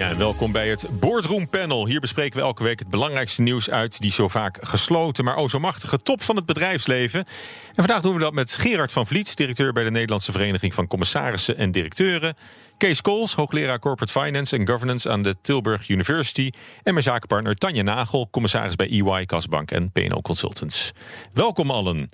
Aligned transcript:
Ja, 0.00 0.16
welkom 0.16 0.52
bij 0.52 0.68
het 0.68 0.86
Boardroom 1.00 1.48
Panel. 1.48 1.86
Hier 1.86 2.00
bespreken 2.00 2.38
we 2.38 2.44
elke 2.44 2.62
week 2.62 2.78
het 2.78 2.88
belangrijkste 2.88 3.42
nieuws 3.42 3.70
uit 3.70 4.00
die 4.00 4.10
zo 4.10 4.28
vaak 4.28 4.58
gesloten, 4.60 5.24
maar 5.24 5.36
o 5.36 5.48
zo 5.48 5.58
machtige 5.58 5.98
top 5.98 6.22
van 6.22 6.36
het 6.36 6.46
bedrijfsleven. 6.46 7.20
En 7.20 7.74
vandaag 7.74 8.00
doen 8.00 8.14
we 8.14 8.20
dat 8.20 8.32
met 8.32 8.52
Gerard 8.52 8.92
van 8.92 9.06
Vliet, 9.06 9.36
directeur 9.36 9.72
bij 9.72 9.84
de 9.84 9.90
Nederlandse 9.90 10.32
Vereniging 10.32 10.74
van 10.74 10.86
Commissarissen 10.86 11.56
en 11.56 11.72
Directeuren. 11.72 12.36
Kees 12.76 13.00
Kools, 13.00 13.34
hoogleraar 13.34 13.78
Corporate 13.78 14.20
Finance 14.20 14.56
en 14.56 14.68
Governance 14.68 15.10
aan 15.10 15.22
de 15.22 15.36
Tilburg 15.42 15.88
University. 15.88 16.50
En 16.82 16.92
mijn 16.92 17.04
zakenpartner 17.04 17.54
Tanja 17.54 17.82
Nagel, 17.82 18.28
commissaris 18.30 18.76
bij 18.76 18.88
EY, 18.90 19.26
Kasbank 19.26 19.70
en 19.70 19.92
PNO 19.92 20.20
Consultants. 20.20 20.92
Welkom 21.32 21.70
allen. 21.70 22.08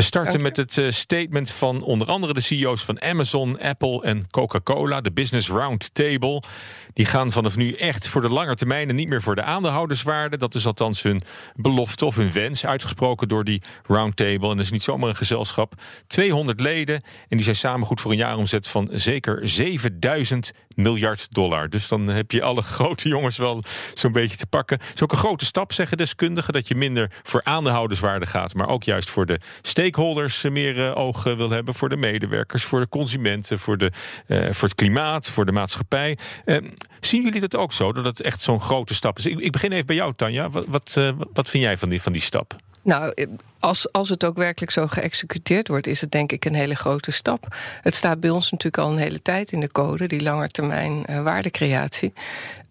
We 0.00 0.06
starten 0.06 0.42
met 0.42 0.56
het 0.56 0.76
uh, 0.76 0.90
statement 0.90 1.50
van 1.50 1.82
onder 1.82 2.08
andere 2.08 2.34
de 2.34 2.40
CEO's 2.40 2.84
van 2.84 3.02
Amazon, 3.02 3.60
Apple 3.60 4.02
en 4.02 4.30
Coca-Cola, 4.30 5.00
de 5.00 5.12
Business 5.12 5.48
Roundtable. 5.48 6.42
Die 6.92 7.06
gaan 7.06 7.32
vanaf 7.32 7.56
nu 7.56 7.72
echt 7.72 8.08
voor 8.08 8.20
de 8.20 8.28
lange 8.28 8.54
termijn 8.54 8.88
en 8.88 8.94
niet 8.94 9.08
meer 9.08 9.22
voor 9.22 9.34
de 9.34 9.42
aandeelhouderswaarde. 9.42 10.36
Dat 10.36 10.54
is 10.54 10.66
althans 10.66 11.02
hun 11.02 11.22
belofte 11.54 12.04
of 12.04 12.16
hun 12.16 12.32
wens, 12.32 12.66
uitgesproken 12.66 13.28
door 13.28 13.44
die 13.44 13.62
roundtable. 13.86 14.50
En 14.50 14.56
dat 14.56 14.64
is 14.64 14.70
niet 14.70 14.82
zomaar 14.82 15.08
een 15.08 15.16
gezelschap. 15.16 15.74
200 16.06 16.60
leden 16.60 16.94
en 17.28 17.36
die 17.36 17.42
zijn 17.42 17.56
samen 17.56 17.86
goed 17.86 18.00
voor 18.00 18.10
een 18.10 18.16
jaaromzet 18.16 18.68
van 18.68 18.88
zeker 18.92 19.48
7000 19.48 20.52
miljard 20.82 21.26
dollar. 21.30 21.68
Dus 21.68 21.88
dan 21.88 22.06
heb 22.06 22.30
je 22.30 22.42
alle 22.42 22.62
grote 22.76 23.08
jongens 23.08 23.36
wel 23.36 23.62
zo'n 23.94 24.12
beetje 24.12 24.36
te 24.36 24.46
pakken. 24.46 24.78
Het 24.80 24.94
is 24.94 25.02
ook 25.02 25.12
een 25.12 25.18
grote 25.18 25.44
stap, 25.44 25.72
zeggen 25.72 25.96
deskundigen, 25.96 26.52
dat 26.52 26.68
je 26.68 26.74
minder 26.74 27.10
voor 27.22 27.40
aandeelhouderswaarde 27.44 28.26
gaat, 28.26 28.54
maar 28.54 28.68
ook 28.68 28.82
juist 28.82 29.10
voor 29.10 29.26
de 29.26 29.40
stakeholders 29.62 30.42
meer 30.42 30.94
oog 30.94 31.26
uh, 31.26 31.36
wil 31.36 31.50
hebben, 31.50 31.74
voor 31.74 31.88
de 31.88 31.96
medewerkers, 31.96 32.64
voor 32.64 32.80
de 32.80 32.88
consumenten, 32.88 33.58
voor, 33.58 33.78
de, 33.78 33.92
uh, 34.26 34.50
voor 34.50 34.68
het 34.68 34.76
klimaat, 34.76 35.28
voor 35.28 35.46
de 35.46 35.52
maatschappij. 35.52 36.18
zien 37.00 37.22
jullie 37.22 37.40
dat 37.40 37.56
ook 37.56 37.72
zo, 37.72 37.92
dat 37.92 38.04
het 38.04 38.20
echt 38.20 38.40
zo'n 38.40 38.60
grote 38.60 38.94
stap 38.94 39.18
is? 39.18 39.26
Ik, 39.26 39.38
ik, 39.38 39.52
begin 39.52 39.72
even 39.72 39.86
bij 39.86 39.96
jou, 39.96 40.12
Tanja. 40.16 40.50
Wat, 40.50 40.66
wat, 40.66 41.00
wat 41.32 41.48
vind 41.48 41.64
jij 41.64 41.78
van 41.78 41.88
die, 41.88 42.02
van 42.02 42.12
die 42.12 42.22
stap? 42.22 42.58
Nou, 42.82 43.14
als, 43.60 43.92
als 43.92 44.08
het 44.08 44.24
ook 44.24 44.36
werkelijk 44.36 44.72
zo 44.72 44.86
geëxecuteerd 44.86 45.68
wordt, 45.68 45.86
is 45.86 46.00
het 46.00 46.12
denk 46.12 46.32
ik 46.32 46.44
een 46.44 46.54
hele 46.54 46.74
grote 46.74 47.10
stap. 47.10 47.56
Het 47.82 47.94
staat 47.94 48.20
bij 48.20 48.30
ons 48.30 48.50
natuurlijk 48.50 48.82
al 48.82 48.90
een 48.90 48.98
hele 48.98 49.22
tijd 49.22 49.52
in 49.52 49.60
de 49.60 49.72
code, 49.72 50.06
die 50.06 50.22
langetermijn 50.22 51.04
uh, 51.10 51.22
waardecreatie. 51.22 52.12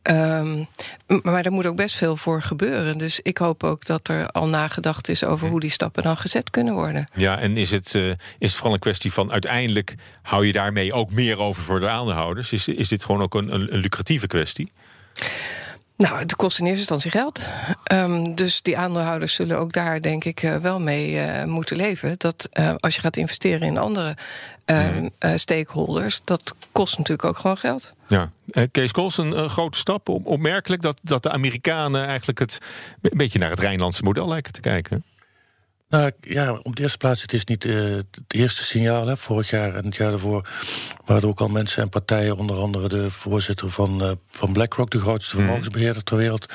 Um, 0.03 0.67
maar 1.23 1.45
er 1.45 1.51
moet 1.51 1.65
ook 1.65 1.75
best 1.75 1.95
veel 1.95 2.17
voor 2.17 2.41
gebeuren. 2.41 2.97
Dus 2.97 3.19
ik 3.19 3.37
hoop 3.37 3.63
ook 3.63 3.85
dat 3.85 4.07
er 4.07 4.31
al 4.31 4.47
nagedacht 4.47 5.09
is 5.09 5.23
over 5.23 5.49
hoe 5.49 5.59
die 5.59 5.69
stappen 5.69 6.03
dan 6.03 6.17
gezet 6.17 6.49
kunnen 6.49 6.73
worden. 6.73 7.07
Ja, 7.13 7.39
en 7.39 7.57
is 7.57 7.71
het, 7.71 7.93
uh, 7.93 8.09
is 8.09 8.17
het 8.39 8.53
vooral 8.53 8.73
een 8.73 8.79
kwestie 8.79 9.13
van 9.13 9.31
uiteindelijk 9.31 9.95
hou 10.21 10.45
je 10.45 10.53
daarmee 10.53 10.93
ook 10.93 11.11
meer 11.11 11.39
over 11.39 11.63
voor 11.63 11.79
de 11.79 11.89
aandeelhouders? 11.89 12.51
Is, 12.51 12.67
is 12.67 12.87
dit 12.87 13.03
gewoon 13.03 13.21
ook 13.21 13.33
een, 13.33 13.53
een, 13.53 13.73
een 13.73 13.79
lucratieve 13.79 14.27
kwestie? 14.27 14.71
Nou, 15.99 16.17
het 16.17 16.35
kost 16.35 16.59
in 16.59 16.65
eerste 16.65 16.79
instantie 16.79 17.11
geld. 17.11 17.41
Um, 17.91 18.35
dus 18.35 18.61
die 18.61 18.77
aandeelhouders 18.77 19.33
zullen 19.33 19.59
ook 19.59 19.73
daar, 19.73 20.01
denk 20.01 20.23
ik, 20.23 20.43
uh, 20.43 20.55
wel 20.55 20.79
mee 20.79 21.13
uh, 21.13 21.43
moeten 21.43 21.75
leven. 21.75 22.15
Dat 22.17 22.49
uh, 22.53 22.73
als 22.77 22.95
je 22.95 23.01
gaat 23.01 23.17
investeren 23.17 23.67
in 23.67 23.77
andere 23.77 24.15
mm. 24.65 25.09
stakeholders, 25.35 26.21
dat 26.23 26.55
kost 26.71 26.97
natuurlijk 26.97 27.27
ook 27.27 27.37
gewoon 27.37 27.57
geld. 27.57 27.93
Ja, 28.07 28.31
Kees 28.71 28.91
Kools, 28.91 29.17
een 29.17 29.49
grote 29.49 29.77
stap. 29.77 30.09
Opmerkelijk 30.09 30.81
dat, 30.81 30.99
dat 31.03 31.23
de 31.23 31.31
Amerikanen 31.31 32.07
eigenlijk 32.07 32.39
het 32.39 32.57
een 33.01 33.17
beetje 33.17 33.39
naar 33.39 33.49
het 33.49 33.59
Rijnlandse 33.59 34.03
model 34.03 34.27
lijken 34.27 34.53
te 34.53 34.61
kijken. 34.61 35.03
Nou 35.89 36.11
ja, 36.21 36.59
op 36.63 36.75
de 36.75 36.81
eerste 36.81 36.97
plaats, 36.97 37.21
het 37.21 37.33
is 37.33 37.45
niet 37.45 37.65
uh, 37.65 37.95
het 37.95 38.19
eerste 38.27 38.63
signaal. 38.63 39.07
Hè. 39.07 39.17
Vorig 39.17 39.49
jaar 39.49 39.75
en 39.75 39.85
het 39.85 39.95
jaar 39.95 40.09
daarvoor 40.09 40.49
waren 41.05 41.21
er 41.21 41.27
ook 41.27 41.39
al 41.39 41.47
mensen 41.47 41.83
en 41.83 41.89
partijen, 41.89 42.37
onder 42.37 42.55
andere 42.55 42.89
de 42.89 43.11
voorzitter 43.11 43.69
van, 43.69 44.03
uh, 44.03 44.11
van 44.29 44.53
BlackRock, 44.53 44.89
de 44.89 44.99
grootste 44.99 45.35
vermogensbeheerder 45.35 46.03
ter 46.03 46.17
wereld, 46.17 46.53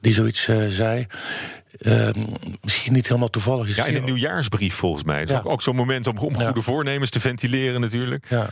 die 0.00 0.12
zoiets 0.12 0.48
uh, 0.48 0.66
zei. 0.68 1.06
Uh, 1.78 2.08
misschien 2.62 2.92
niet 2.92 3.08
helemaal 3.08 3.30
toevallig 3.30 3.68
is. 3.68 3.76
Ja, 3.76 3.84
in 3.84 3.96
een 3.96 4.04
nieuwjaarsbrief 4.04 4.74
volgens 4.74 5.04
mij. 5.04 5.20
Het 5.20 5.28
is 5.28 5.34
ja. 5.34 5.40
ook, 5.40 5.48
ook 5.48 5.62
zo'n 5.62 5.76
moment 5.76 6.06
om, 6.06 6.18
om 6.18 6.34
goede 6.34 6.52
ja. 6.54 6.60
voornemens 6.60 7.10
te 7.10 7.20
ventileren 7.20 7.80
natuurlijk. 7.80 8.26
Ja. 8.28 8.50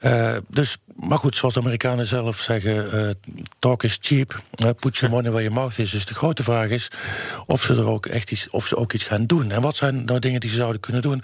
uh, 0.00 0.36
dus, 0.48 0.76
maar 0.96 1.18
goed, 1.18 1.36
zoals 1.36 1.54
de 1.54 1.60
Amerikanen 1.60 2.06
zelf 2.06 2.40
zeggen, 2.40 2.94
uh, 2.94 3.10
talk 3.58 3.82
is 3.82 3.98
cheap. 4.00 4.42
Put 4.78 4.96
your 4.96 5.14
money 5.14 5.30
where 5.30 5.42
your 5.42 5.52
mouth 5.52 5.78
is. 5.78 5.90
Dus 5.90 6.06
de 6.06 6.14
grote 6.14 6.42
vraag 6.42 6.68
is 6.68 6.90
of 7.46 7.62
ze 7.62 7.74
er 7.74 7.86
ook 7.86 8.06
echt 8.06 8.30
iets, 8.30 8.50
of 8.50 8.66
ze 8.66 8.76
ook 8.76 8.92
iets 8.92 9.04
gaan 9.04 9.26
doen. 9.26 9.50
En 9.50 9.60
wat 9.60 9.76
zijn 9.76 10.04
nou 10.04 10.18
dingen 10.18 10.40
die 10.40 10.50
ze 10.50 10.56
zouden 10.56 10.80
kunnen 10.80 11.02
doen? 11.02 11.22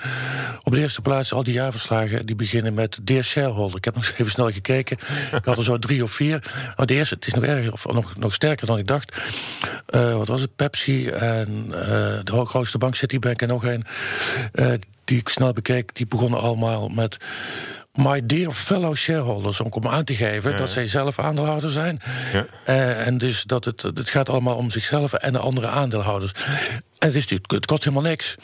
Op 0.62 0.72
de 0.72 0.80
eerste 0.80 1.00
plaats, 1.00 1.32
al 1.32 1.42
die 1.42 1.54
jaarverslagen 1.54 2.26
die 2.26 2.36
beginnen 2.36 2.74
met 2.74 2.98
Dear 3.02 3.22
Shareholder. 3.22 3.76
Ik 3.76 3.84
heb 3.84 3.94
nog 3.94 4.10
even 4.10 4.30
snel 4.30 4.50
gekeken. 4.50 4.96
Ik 5.32 5.44
had 5.44 5.58
er 5.58 5.64
zo 5.64 5.78
drie 5.78 6.02
of 6.02 6.12
vier. 6.12 6.42
Maar 6.76 6.86
de 6.86 6.94
eerste, 6.94 7.14
het 7.14 7.26
is 7.26 7.34
nog 7.34 7.44
erger, 7.44 7.72
of 7.72 7.86
nog, 7.86 8.16
nog 8.16 8.34
sterker 8.34 8.66
dan 8.66 8.78
ik 8.78 8.86
dacht. 8.86 9.16
wat 9.90 10.28
was 10.28 10.40
het? 10.40 10.56
Pepsi 10.56 11.09
en 11.12 11.64
uh, 11.66 11.74
de 12.24 12.42
grootste 12.44 12.78
bank 12.78 12.94
Citibank 12.94 13.42
en 13.42 13.48
nog 13.48 13.64
een 13.64 13.84
uh, 14.54 14.72
die 15.04 15.18
ik 15.18 15.28
snel 15.28 15.52
bekeek, 15.52 15.94
die 15.94 16.06
begonnen 16.06 16.40
allemaal 16.40 16.88
met 16.88 17.16
my 17.94 18.26
dear 18.26 18.52
fellow 18.52 18.96
shareholders, 18.96 19.60
om 19.60 19.86
aan 19.86 20.04
te 20.04 20.14
geven 20.14 20.50
ja, 20.50 20.56
dat 20.56 20.70
zij 20.70 20.86
zelf 20.86 21.18
aandeelhouder 21.18 21.70
zijn. 21.70 22.00
Ja. 22.32 22.46
Uh, 22.66 23.06
en 23.06 23.18
dus 23.18 23.42
dat 23.42 23.64
het, 23.64 23.82
het 23.82 24.10
gaat 24.10 24.28
allemaal 24.28 24.56
om 24.56 24.70
zichzelf 24.70 25.12
en 25.12 25.32
de 25.32 25.38
andere 25.38 25.66
aandeelhouders. 25.66 26.32
En 27.00 27.12
het, 27.12 27.30
het 27.46 27.66
kost 27.66 27.84
helemaal 27.84 28.10
niks 28.10 28.34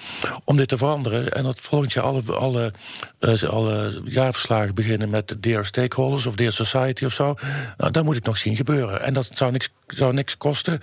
om 0.44 0.56
dit 0.56 0.68
te 0.68 0.76
veranderen. 0.76 1.32
En 1.32 1.42
dat 1.42 1.60
volgend 1.60 1.92
jaar 1.92 2.04
alle, 2.04 2.22
alle, 2.32 2.72
uh, 3.20 3.42
alle 3.42 4.02
jaarverslagen 4.04 4.74
beginnen 4.74 5.10
met 5.10 5.36
Dear 5.40 5.64
Stakeholders 5.64 6.26
of 6.26 6.34
Dear 6.34 6.52
Society 6.52 7.04
of 7.04 7.12
zo. 7.12 7.34
Nou, 7.76 7.92
dat 7.92 8.04
moet 8.04 8.16
ik 8.16 8.24
nog 8.24 8.38
zien 8.38 8.56
gebeuren. 8.56 9.02
En 9.02 9.14
dat 9.14 9.28
zou 9.32 9.52
niks, 9.52 9.68
zou 9.86 10.12
niks 10.12 10.36
kosten. 10.36 10.80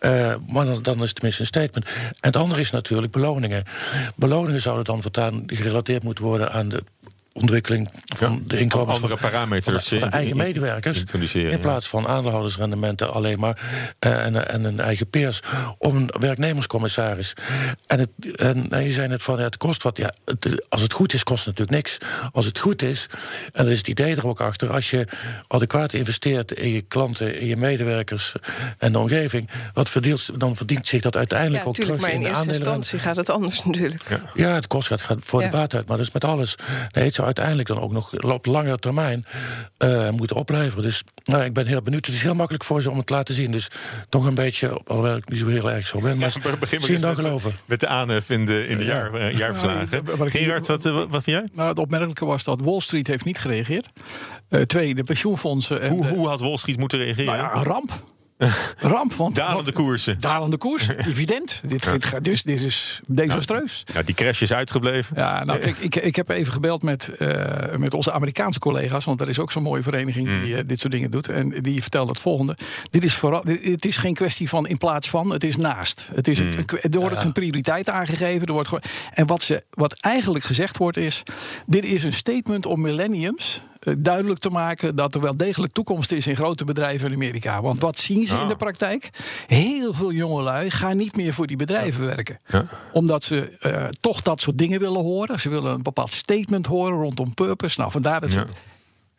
Uh, 0.00 0.34
maar 0.48 0.64
dan, 0.64 0.82
dan 0.82 0.94
is 0.94 1.06
het 1.06 1.14
tenminste 1.14 1.40
een 1.40 1.46
statement. 1.46 1.86
En 1.96 2.16
het 2.20 2.36
andere 2.36 2.60
is 2.60 2.70
natuurlijk 2.70 3.12
beloningen. 3.12 3.64
Beloningen 4.16 4.60
zouden 4.60 4.84
dan 4.84 5.02
voortaan 5.02 5.42
gerelateerd 5.46 6.02
moeten 6.02 6.24
worden 6.24 6.52
aan 6.52 6.68
de 6.68 6.84
ontwikkeling 7.32 7.90
van 8.04 8.32
ja, 8.32 8.38
de 8.46 8.58
inkomens 8.58 8.94
andere 8.94 9.16
van, 9.16 9.30
parameters 9.30 9.88
van 9.88 9.98
de, 9.98 10.00
van 10.00 10.10
de 10.10 10.16
eigen 10.16 10.36
medewerkers. 10.36 11.02
In 11.32 11.58
plaats 11.58 11.88
van 11.88 12.08
aandeelhoudersrendementen 12.08 13.12
alleen 13.12 13.38
maar 13.38 13.60
uh, 14.06 14.26
en, 14.26 14.48
en 14.48 14.64
een 14.64 14.80
eigen 14.80 15.10
peers 15.10 15.40
of 15.78 15.94
een 15.94 16.14
werknemerscommissaris. 16.20 17.32
En, 17.86 17.98
het, 17.98 18.08
en, 18.36 18.70
en 18.70 18.82
je 18.82 18.90
zei 18.90 19.08
net 19.08 19.22
van 19.22 19.38
ja, 19.38 19.44
het 19.44 19.56
kost 19.56 19.82
wat. 19.82 19.96
Ja, 19.96 20.12
het, 20.24 20.66
als 20.68 20.82
het 20.82 20.92
goed 20.92 21.12
is, 21.12 21.22
kost 21.22 21.44
het 21.44 21.58
natuurlijk 21.58 21.76
niks. 21.76 21.98
Als 22.32 22.44
het 22.44 22.58
goed 22.58 22.82
is, 22.82 23.06
en 23.52 23.64
dat 23.64 23.72
is 23.72 23.78
het 23.78 23.88
idee 23.88 24.16
er 24.16 24.26
ook 24.26 24.40
achter, 24.40 24.72
als 24.72 24.90
je 24.90 25.06
adequaat 25.48 25.92
investeert 25.92 26.52
in 26.52 26.70
je 26.70 26.80
klanten, 26.80 27.40
in 27.40 27.46
je 27.46 27.56
medewerkers 27.56 28.32
en 28.78 28.92
de 28.92 28.98
omgeving, 28.98 29.48
wat 29.74 29.90
verdient, 29.90 30.40
dan 30.40 30.56
verdient 30.56 30.86
zich 30.86 31.00
dat 31.00 31.16
uiteindelijk 31.16 31.62
ja, 31.62 31.68
ook 31.68 31.74
terug 31.74 32.00
maar 32.00 32.10
in, 32.10 32.14
in 32.14 32.22
de 32.22 32.28
eerste 32.28 32.40
aandelen. 32.40 32.60
instantie 32.60 32.98
gaat 32.98 33.16
het 33.16 33.30
anders 33.30 33.64
natuurlijk. 33.64 34.02
Ja, 34.08 34.20
ja 34.34 34.54
het 34.54 34.66
kost 34.66 34.88
gaat, 34.88 35.02
gaat 35.02 35.18
voor 35.20 35.40
ja. 35.40 35.50
de 35.50 35.56
baat 35.56 35.74
uit, 35.74 35.86
maar 35.86 35.96
dat 35.96 36.06
is 36.06 36.12
met 36.12 36.24
alles. 36.24 36.54
Nee, 36.92 37.04
het 37.04 37.14
zou 37.22 37.34
uiteindelijk 37.34 37.68
dan 37.68 37.80
ook 37.80 37.92
nog 37.92 38.32
op 38.32 38.46
langere 38.46 38.78
termijn 38.78 39.24
uh, 39.84 40.10
moeten 40.10 40.36
opleveren. 40.36 40.82
Dus 40.82 41.04
nou, 41.24 41.44
ik 41.44 41.52
ben 41.52 41.66
heel 41.66 41.82
benieuwd. 41.82 42.06
Het 42.06 42.14
is 42.14 42.22
heel 42.22 42.34
makkelijk 42.34 42.64
voor 42.64 42.82
ze 42.82 42.90
om 42.90 42.96
het 42.96 43.06
te 43.06 43.12
laten 43.12 43.34
zien. 43.34 43.52
Dus 43.52 43.70
toch 44.08 44.24
een 44.24 44.34
beetje, 44.34 44.80
alhoewel 44.86 45.16
ik 45.16 45.28
niet 45.28 45.38
zo 45.38 45.46
heel 45.46 45.70
erg 45.70 45.86
zo 45.86 46.00
ben. 46.00 46.18
Maar 46.18 46.32
ja, 46.42 46.56
begin 46.56 46.80
zien 46.80 47.00
dan 47.00 47.16
met, 47.16 47.24
geloven. 47.24 47.52
Met 47.64 47.80
de 47.80 47.86
aanhef 47.86 48.30
in 48.30 48.46
de, 48.46 48.66
in 48.66 48.78
de 48.78 48.84
jaar, 48.84 49.14
uh, 49.14 49.36
jaarverslagen. 49.36 50.02
Ja, 50.18 50.28
Gerard, 50.28 50.66
wat, 50.66 50.82
wat, 50.82 51.08
wat 51.08 51.22
vind 51.22 51.38
jij? 51.38 51.48
Nou, 51.52 51.68
het 51.68 51.78
opmerkelijke 51.78 52.24
was 52.24 52.44
dat 52.44 52.60
Wall 52.60 52.80
Street 52.80 53.06
heeft 53.06 53.24
niet 53.24 53.38
gereageerd. 53.38 53.88
Uh, 54.48 54.60
twee, 54.60 54.94
de 54.94 55.04
pensioenfondsen. 55.04 55.80
En 55.80 55.90
hoe, 55.90 56.06
de, 56.06 56.08
hoe 56.08 56.28
had 56.28 56.40
Wall 56.40 56.56
Street 56.56 56.78
moeten 56.78 56.98
reageren? 56.98 57.24
Nou 57.24 57.38
ja, 57.38 57.54
een 57.54 57.64
ramp. 57.64 58.02
Ramp, 58.78 59.12
want... 59.12 59.36
Dalende 59.36 59.72
koersen. 59.72 60.20
Dalende 60.20 60.56
koers, 60.56 60.86
dividend. 61.04 61.60
dit, 61.66 61.90
dit, 61.90 62.24
dus, 62.24 62.42
dit 62.42 62.62
is 62.62 63.00
desastreus. 63.06 63.84
Ja, 63.94 64.02
die 64.02 64.14
crash 64.14 64.42
is 64.42 64.52
uitgebleven. 64.52 65.16
Ja, 65.16 65.44
nou, 65.44 65.58
ik, 65.58 65.76
ik, 65.76 65.96
ik 65.96 66.16
heb 66.16 66.28
even 66.28 66.52
gebeld 66.52 66.82
met, 66.82 67.10
uh, 67.18 67.44
met 67.76 67.94
onze 67.94 68.12
Amerikaanse 68.12 68.58
collega's... 68.58 69.04
want 69.04 69.20
er 69.20 69.28
is 69.28 69.38
ook 69.38 69.52
zo'n 69.52 69.62
mooie 69.62 69.82
vereniging 69.82 70.28
mm. 70.28 70.40
die 70.40 70.54
uh, 70.54 70.60
dit 70.66 70.80
soort 70.80 70.92
dingen 70.92 71.10
doet. 71.10 71.28
En 71.28 71.62
die 71.62 71.80
vertelt 71.80 72.08
het 72.08 72.20
volgende. 72.20 72.56
Dit 72.90 73.04
is 73.04 73.14
vooral, 73.14 73.42
dit, 73.44 73.64
het 73.64 73.84
is 73.84 73.96
geen 73.96 74.14
kwestie 74.14 74.48
van 74.48 74.66
in 74.66 74.78
plaats 74.78 75.10
van, 75.10 75.30
het 75.32 75.44
is 75.44 75.56
naast. 75.56 76.08
Het 76.14 76.28
is 76.28 76.42
mm. 76.42 76.50
een, 76.50 76.92
er 76.92 77.00
wordt 77.00 77.18
ja. 77.18 77.24
een 77.24 77.32
prioriteit 77.32 77.88
aangegeven. 77.88 78.46
Er 78.46 78.52
wordt 78.52 78.70
en 79.14 79.26
wat, 79.26 79.42
ze, 79.42 79.64
wat 79.70 79.92
eigenlijk 80.00 80.44
gezegd 80.44 80.76
wordt 80.78 80.96
is... 80.96 81.22
dit 81.66 81.84
is 81.84 82.04
een 82.04 82.12
statement 82.12 82.66
om 82.66 82.80
millenniums 82.80 83.62
eh, 83.62 83.71
duidelijk 83.98 84.40
te 84.40 84.50
maken 84.50 84.96
dat 84.96 85.14
er 85.14 85.20
wel 85.20 85.36
degelijk 85.36 85.72
toekomst 85.72 86.12
is 86.12 86.26
in 86.26 86.36
grote 86.36 86.64
bedrijven 86.64 87.08
in 87.08 87.14
Amerika. 87.14 87.62
Want 87.62 87.80
wat 87.80 87.98
zien 87.98 88.26
ze 88.26 88.36
in 88.36 88.48
de 88.48 88.56
praktijk? 88.56 89.10
Heel 89.46 89.94
veel 89.94 90.12
jongelui 90.12 90.70
gaan 90.70 90.96
niet 90.96 91.16
meer 91.16 91.34
voor 91.34 91.46
die 91.46 91.56
bedrijven 91.56 92.06
werken. 92.06 92.38
Ja. 92.46 92.66
Omdat 92.92 93.22
ze 93.22 93.56
eh, 93.60 93.84
toch 94.00 94.22
dat 94.22 94.40
soort 94.40 94.58
dingen 94.58 94.80
willen 94.80 95.02
horen. 95.02 95.40
Ze 95.40 95.48
willen 95.48 95.72
een 95.74 95.82
bepaald 95.82 96.12
statement 96.12 96.66
horen 96.66 96.98
rondom 97.00 97.34
purpose. 97.34 97.80
Nou, 97.80 97.92
vandaar 97.92 98.20
dat 98.20 98.30
ze. 98.30 98.44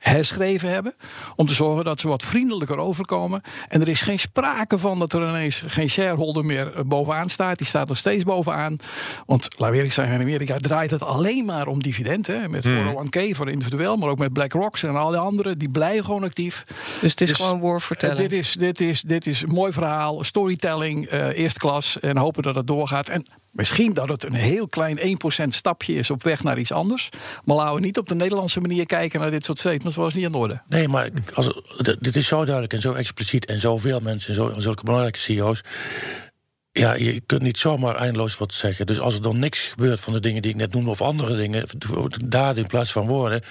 Herschreven 0.03 0.69
hebben. 0.69 0.95
Om 1.35 1.47
te 1.47 1.53
zorgen 1.53 1.83
dat 1.85 1.99
ze 1.99 2.07
wat 2.07 2.23
vriendelijker 2.23 2.77
overkomen. 2.77 3.41
En 3.67 3.81
er 3.81 3.87
is 3.89 4.01
geen 4.01 4.19
sprake 4.19 4.77
van 4.77 4.99
dat 4.99 5.13
er 5.13 5.29
ineens 5.29 5.63
geen 5.67 5.89
shareholder 5.89 6.45
meer 6.45 6.75
eh, 6.75 6.81
bovenaan 6.85 7.29
staat. 7.29 7.57
Die 7.57 7.67
staat 7.67 7.87
nog 7.87 7.97
steeds 7.97 8.23
bovenaan. 8.23 8.75
Want 9.25 9.47
laten 9.49 9.67
we 9.69 9.75
eerlijk 9.75 9.93
zijn, 9.93 10.11
in 10.11 10.21
Amerika 10.21 10.57
draait 10.57 10.91
het 10.91 11.03
alleen 11.03 11.45
maar 11.45 11.67
om 11.67 11.81
dividenden. 11.83 12.41
hè. 12.41 12.49
Met 12.49 12.67
401k 12.67 13.35
voor 13.35 13.49
individueel, 13.49 13.97
maar 13.97 14.09
ook 14.09 14.17
met 14.17 14.33
BlackRock 14.33 14.77
en 14.77 14.95
al 14.95 15.09
die 15.09 15.19
anderen. 15.19 15.57
Die 15.57 15.69
blijven 15.69 16.05
gewoon 16.05 16.23
actief. 16.23 16.63
Dus 17.01 17.11
het 17.11 17.21
is 17.21 17.27
Dus, 17.29 17.37
gewoon 17.37 17.55
Eh, 17.55 17.61
woordvertelling. 17.61 18.17
dit, 18.17 18.31
is, 18.39 18.51
dit, 18.53 18.81
is, 18.81 19.01
dit 19.01 19.27
is 19.27 19.41
een 19.41 19.49
mooi 19.49 19.71
verhaal, 19.71 20.23
storytelling, 20.23 21.05
eh 21.07 21.37
eerste 21.37 21.59
klas. 21.59 21.99
En 21.99 22.17
hopen 22.17 22.43
dat 22.43 22.55
het 22.55 22.67
doorgaat. 22.67 23.09
En 23.09 23.25
misschien 23.53 23.93
dat 23.93 24.09
het 24.09 24.23
een 24.23 24.33
heel 24.33 24.67
klein 24.67 25.17
1% 25.45 25.47
stapje 25.47 25.93
is 25.93 26.09
op 26.09 26.23
weg 26.23 26.43
naar 26.43 26.57
iets 26.57 26.71
anders. 26.71 27.09
Maar 27.43 27.55
laten 27.55 27.75
we 27.75 27.81
niet 27.81 27.97
op 27.97 28.07
de 28.07 28.15
Nederlandse 28.15 28.61
manier 28.61 28.85
kijken 28.85 29.19
naar 29.19 29.31
dit 29.31 29.45
soort 29.45 29.59
statements. 29.59 29.95
Dat 29.95 30.03
was 30.03 30.13
niet 30.13 30.31
de 30.31 30.37
orde. 30.37 30.61
Nee, 30.67 30.87
maar 30.87 31.09
als, 31.33 31.61
dit 31.99 32.15
is 32.15 32.27
zo 32.27 32.43
duidelijk 32.43 32.73
en 32.73 32.81
zo 32.81 32.93
expliciet 32.93 33.45
en 33.45 33.59
zoveel 33.59 33.99
mensen 33.99 34.29
en 34.29 34.35
zo, 34.35 34.59
zulke 34.59 34.83
belangrijke 34.83 35.19
CEO's. 35.19 35.63
Ja, 36.79 36.93
je 36.93 37.21
kunt 37.25 37.41
niet 37.41 37.57
zomaar 37.57 37.95
eindeloos 37.95 38.37
wat 38.37 38.53
zeggen. 38.53 38.85
Dus 38.85 38.99
als 38.99 39.15
er 39.15 39.21
dan 39.21 39.39
niks 39.39 39.59
gebeurt 39.59 39.99
van 39.99 40.13
de 40.13 40.19
dingen 40.19 40.41
die 40.41 40.51
ik 40.51 40.57
net 40.57 40.73
noemde, 40.73 40.89
of 40.89 41.01
andere 41.01 41.35
dingen, 41.35 41.65
daden 42.25 42.63
in 42.63 42.67
plaats 42.69 42.91
van 42.91 43.07
woorden, 43.07 43.41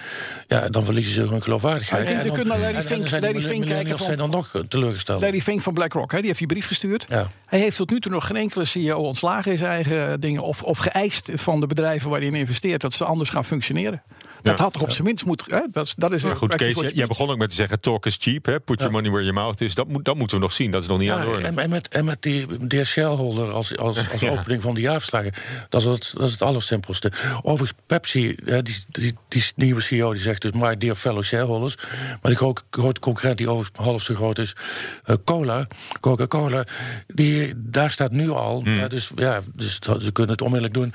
ja, 0.49 0.69
dan 0.69 0.85
verliezen 0.85 1.13
ze 1.15 1.21
hun 1.21 1.43
geloofwaardigheid. 1.43 2.09
Ja, 2.09 2.13
je 2.15 2.21
En 2.21 2.27
dan- 2.27 2.35
kunt 2.37 2.47
naar 2.49 2.59
Larry 2.59 2.83
Fink- 2.83 3.09
Fink 3.43 3.67
kijken 3.67 3.97
van- 3.97 4.07
zijn 4.07 4.19
dan 4.19 4.31
nog 4.31 4.63
teleurgesteld. 4.69 5.21
Larry 5.21 5.41
Fink 5.41 5.63
van 5.63 5.75
BlackRock, 5.75 6.11
hè, 6.11 6.17
die 6.19 6.27
heeft 6.27 6.39
die 6.39 6.47
brief 6.49 6.67
gestuurd. 6.67 7.07
Ja. 7.09 7.31
Hij 7.47 7.59
heeft 7.61 7.77
tot 7.77 7.91
nu 7.91 8.01
toe 8.01 8.13
nog 8.13 8.27
geen 8.27 8.37
enkele 8.37 8.65
CEO 8.65 8.97
ontslagen 8.99 9.53
in 9.53 9.59
zijn 9.59 9.71
eigen 9.71 10.21
dingen. 10.21 10.43
Of, 10.43 10.63
of 10.63 10.79
geëist 10.79 11.31
van 11.35 11.61
de 11.61 11.67
bedrijven 11.67 12.11
waar 12.11 12.19
hij 12.19 12.29
in 12.29 12.35
investeert 12.35 12.81
dat 12.81 12.93
ze 12.93 13.05
anders 13.05 13.31
gaan 13.31 13.45
functioneren. 13.45 14.03
Dat 14.43 14.57
Ja. 14.59 14.63
had 14.63 14.73
toch 14.73 14.83
op 14.83 14.91
zijn 14.91 15.05
minst 15.07 15.25
moeten. 15.25 15.55
Hè? 15.57 15.61
Dat, 15.71 15.87
is- 15.87 15.95
dat 15.95 16.13
is 16.13 16.23
Maar 16.23 16.31
een 16.31 16.37
goed, 16.37 16.55
Kees, 16.55 16.75
jij- 16.95 17.07
begon 17.07 17.31
ook 17.31 17.39
met 17.39 17.49
te 17.49 17.55
zeggen: 17.55 17.81
talk 17.81 18.07
is 18.07 18.17
cheap. 18.21 18.45
Hè? 18.47 18.61
Put 18.61 18.79
your 18.79 18.93
money 18.93 19.11
where 19.11 19.25
your 19.27 19.41
mouth 19.41 19.61
is. 19.61 19.75
Dat, 19.75 19.89
moet, 19.89 20.05
dat 20.05 20.17
moeten 20.17 20.37
we 20.37 20.43
nog 20.43 20.53
zien. 20.53 20.71
Dat 20.71 20.83
is 20.83 20.89
nog 20.89 20.99
niet 20.99 21.11
aan 21.11 21.21
de 21.21 21.27
orde. 21.27 21.47
en, 21.47 21.59
en 21.59 21.71
met, 21.71 21.89
en 21.89 22.05
met 22.05 22.23
die 22.23 22.47
dear 22.67 22.87
shareholder 23.17 23.51
als, 23.53 23.77
als, 23.77 23.97
als 24.13 24.21
Ja. 24.21 24.31
opening 24.31 24.63
van 24.63 24.75
de 24.75 24.81
jaarverslagen. 24.81 25.33
Dat 25.69 25.81
is 25.81 25.87
het, 25.87 26.11
dat 26.15 26.27
is 26.27 26.33
het 26.33 26.43
allersimpelste. 26.43 27.13
Overigens, 27.43 27.79
Pepsi, 27.87 28.35
die, 28.45 28.77
die, 28.89 29.15
die 29.29 29.45
nieuwe 29.57 29.81
CEO, 29.81 30.13
die 30.13 30.23
zegt 30.23 30.43
dus... 30.43 30.51
my 30.55 30.77
dear 30.77 30.95
fellow 30.95 31.23
shareholders. 31.23 31.77
Maar 32.23 32.37
die 32.37 32.37
grote, 32.71 33.01
concurrent 33.01 33.39
die 33.39 33.49
overigens 33.49 33.85
half 33.87 34.03
zo 34.03 34.15
groot 34.15 34.39
is... 34.39 34.57
eh, 35.05 35.17
Cola, 35.25 35.67
Coca-Cola, 36.01 36.65
die, 37.07 37.53
daar 37.57 37.91
staat 37.91 38.11
nu 38.11 38.31
al... 38.31 38.63
Hmm. 38.63 38.77
ja, 38.79 38.89
dus, 38.89 39.11
ja, 39.15 39.41
dus 39.55 39.79
ze 39.99 40.13
kunnen 40.13 40.33
het 40.33 40.43
onmiddellijk 40.43 40.75
doen... 40.75 40.95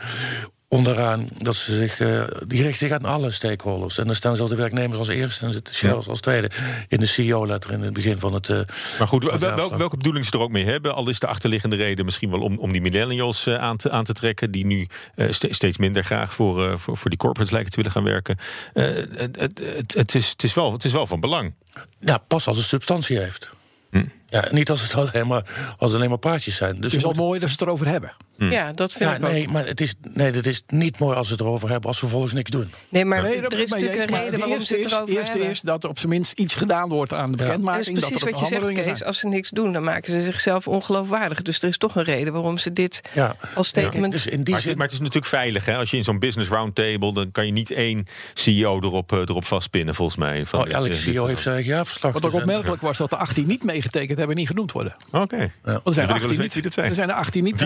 Onderaan 0.70 1.28
dat 1.38 1.56
ze 1.56 1.76
zich. 1.76 2.00
eh, 2.00 2.24
die 2.48 2.62
richten 2.62 2.88
zich 2.88 2.98
aan 2.98 3.06
alle 3.06 3.32
stakeholders. 3.32 3.98
En 3.98 4.06
dan 4.06 4.16
staan 4.16 4.36
ze 4.36 4.48
de 4.50 4.56
werknemers 4.56 4.98
als 4.98 5.08
eerste 5.08 5.46
en 5.46 5.52
zitten 5.54 5.74
shares 5.74 6.08
als 6.08 6.20
tweede. 6.20 6.50
In 6.88 7.00
de 7.00 7.06
CEO-letter 7.06 7.72
in 7.72 7.82
het 7.82 7.94
begin 7.94 8.20
van 8.20 8.34
het. 8.34 8.50
eh, 8.50 8.60
Maar 9.00 9.08
goed, 9.08 9.24
het 9.32 9.42
wel- 9.42 9.78
welke 9.78 9.98
bedoeling 9.98 10.26
ze 10.26 10.32
er 10.32 10.40
ook 10.40 10.52
mee 10.52 10.66
hebben, 10.66 10.94
al 10.96 11.10
is 11.10 11.20
de 11.20 11.28
achterliggende 11.28 11.76
reden 11.76 12.06
misschien 12.06 12.30
wel 12.30 12.42
om, 12.42 12.58
om 12.60 12.72
die 12.72 12.82
millennials 12.82 13.48
eh, 13.48 13.56
aan, 13.56 13.78
te, 13.78 13.90
aan 13.92 14.04
te 14.04 14.14
trekken, 14.14 14.52
die 14.52 14.66
nu 14.66 14.88
eh, 15.16 15.32
ste- 15.32 15.54
steeds 15.54 15.78
minder 15.78 16.04
graag 16.04 16.34
voor, 16.34 16.68
eh, 16.70 16.78
voor, 16.78 16.98
voor 16.98 17.10
die 17.10 17.20
corporates 17.20 17.52
lijken 17.54 17.72
te 17.72 17.78
willen 17.78 17.92
gaan 17.92 18.04
werken. 18.04 18.38
Eh, 18.74 18.84
het, 19.16 19.36
het, 19.40 19.60
het, 19.76 19.94
het 19.94 20.16
is, 20.16 20.30
het, 20.30 20.44
is 20.44 20.54
wel, 20.54 20.72
het 20.72 20.84
is 20.84 20.92
wel 20.92 21.08
van 21.08 21.20
belang. 21.20 21.54
Ja, 22.00 22.18
pas 22.18 22.48
als 22.48 22.58
het 22.58 22.66
substantie 22.66 23.18
heeft. 23.20 23.50
Hm. 23.92 24.04
Ja, 24.30 24.48
niet 24.52 24.70
als 24.70 24.82
het 24.82 24.96
alleen 24.96 25.28
maar, 25.28 25.44
als 25.78 25.90
het 25.92 25.94
alleen 26.00 26.10
maar 26.10 26.18
praatjes 26.20 26.56
zijn. 26.56 26.76
Dus 26.82 26.92
Het 26.92 26.94
is 27.02 27.02
wel 27.16 27.26
mooi 27.26 27.40
dat 27.40 27.50
ze 27.50 27.56
het 27.60 27.64
erover 27.68 27.88
hebben. 27.88 28.12
Ja, 28.38 28.72
dat 28.74 28.94
vind 28.94 29.10
ja, 29.10 29.16
ik 29.16 29.24
ook. 29.24 29.32
nee, 29.32 29.48
maar 29.48 29.66
het 29.66 29.82
is, 29.82 29.94
nee, 30.14 30.32
het 30.32 30.46
is 30.46 30.64
niet 30.68 31.00
mooi 31.00 31.16
als 31.18 31.28
we 31.28 31.34
het 31.34 31.42
erover 31.42 31.70
hebben 31.70 31.88
als 31.88 31.96
we 32.00 32.06
vervolgens 32.06 32.34
niks 32.34 32.52
doen. 32.52 32.72
Nee, 32.90 33.06
maar 33.06 33.24
Nee, 33.24 33.42
dat 33.42 33.54
er 33.54 33.60
is 33.60 33.72
natuurlijk 33.72 34.00
een 34.00 34.08
reden 34.08 34.26
het 34.26 34.36
waarom 34.36 34.52
eerste 34.58 34.68
ze 34.68 34.76
het 34.76 34.86
is- 34.86 34.92
erover 34.92 35.16
eerste 35.18 35.32
hebben. 35.32 35.50
is 35.52 35.62
dat 35.62 35.84
er 35.84 35.90
op 35.90 35.98
zijn 36.00 36.10
minst 36.12 36.32
iets 36.40 36.56
gedaan 36.56 36.90
wordt 36.90 37.14
aan 37.14 37.32
de 37.32 37.38
Dat 37.38 37.40
is 37.40 37.46
bekendmaking. 37.46 37.84
precies 38.00 38.02
dat 38.12 38.22
er 38.22 38.32
wat 38.32 38.40
je 38.40 38.46
zegt, 38.46 38.68
Kees. 38.74 38.84
zijn. 38.98 39.04
Als 39.08 39.18
ze 39.20 39.28
niks 39.28 39.50
doen, 39.50 39.74
dan 39.74 39.84
maken 39.84 40.14
ze 40.14 40.22
zichzelf 40.24 40.68
ongeloofwaardig. 40.68 41.42
Dus 41.42 41.60
er 41.62 41.68
is 41.68 41.78
toch 41.78 41.96
een 41.96 42.04
reden 42.04 42.34
waarom 42.34 42.58
ze 42.58 42.72
dit 42.74 43.02
Ja. 43.14 43.36
als 43.56 43.68
statement... 43.68 44.12
Dus 44.12 44.26
in 44.26 44.36
die 44.38 44.44
Maar 44.46 44.54
het, 44.54 44.64
zin. 44.64 44.74
maar 44.78 44.84
het 44.86 44.94
is 44.94 45.00
natuurlijk 45.00 45.26
veilig. 45.26 45.66
Hè? 45.66 45.76
Als 45.76 45.92
je 45.92 45.98
in 45.98 46.04
zo'n 46.04 46.20
business 46.20 46.50
roundtable, 46.50 47.14
dan 47.14 47.32
kan 47.32 47.46
je 47.46 47.52
niet 47.52 47.72
één 47.72 48.06
CEO 48.34 48.80
erop, 48.82 49.12
eh, 49.12 49.18
erop 49.20 49.46
vastpinnen, 49.46 49.96
volgens 49.96 50.18
mij. 50.18 50.46
Van 50.46 50.60
Oh, 50.60 50.70
elke 50.72 50.90
eh, 50.90 50.96
CEO 50.96 51.26
heeft 51.26 51.42
zijn 51.42 51.56
eigen 51.56 51.74
jaarverslag. 51.74 52.12
Wat 52.14 52.26
ook 52.26 52.32
dus 52.32 52.40
en- 52.42 52.48
opmerkelijk 52.48 52.82
was 52.82 52.98
dat 52.98 53.10
de 53.10 53.16
18 53.16 53.48
niet 53.48 53.64
meegetekend 53.64 54.18
hebben, 54.18 54.36
niet 54.36 54.48
genoemd 54.48 54.72
worden. 54.72 54.96
Oké. 55.12 55.38
Want 55.38 55.52
er 55.62 55.82
Dan 55.84 55.94
zijn 55.94 56.06
ik 56.06 56.12
wel 56.12 56.22
18 56.22 56.42
eens 56.44 56.54
niet, 56.54 56.64
dat 56.64 56.74
zijn. 56.74 56.90
er 56.90 56.96
zijn 56.96 57.10
er 57.10 57.16
18 57.16 57.44
niet 57.44 57.62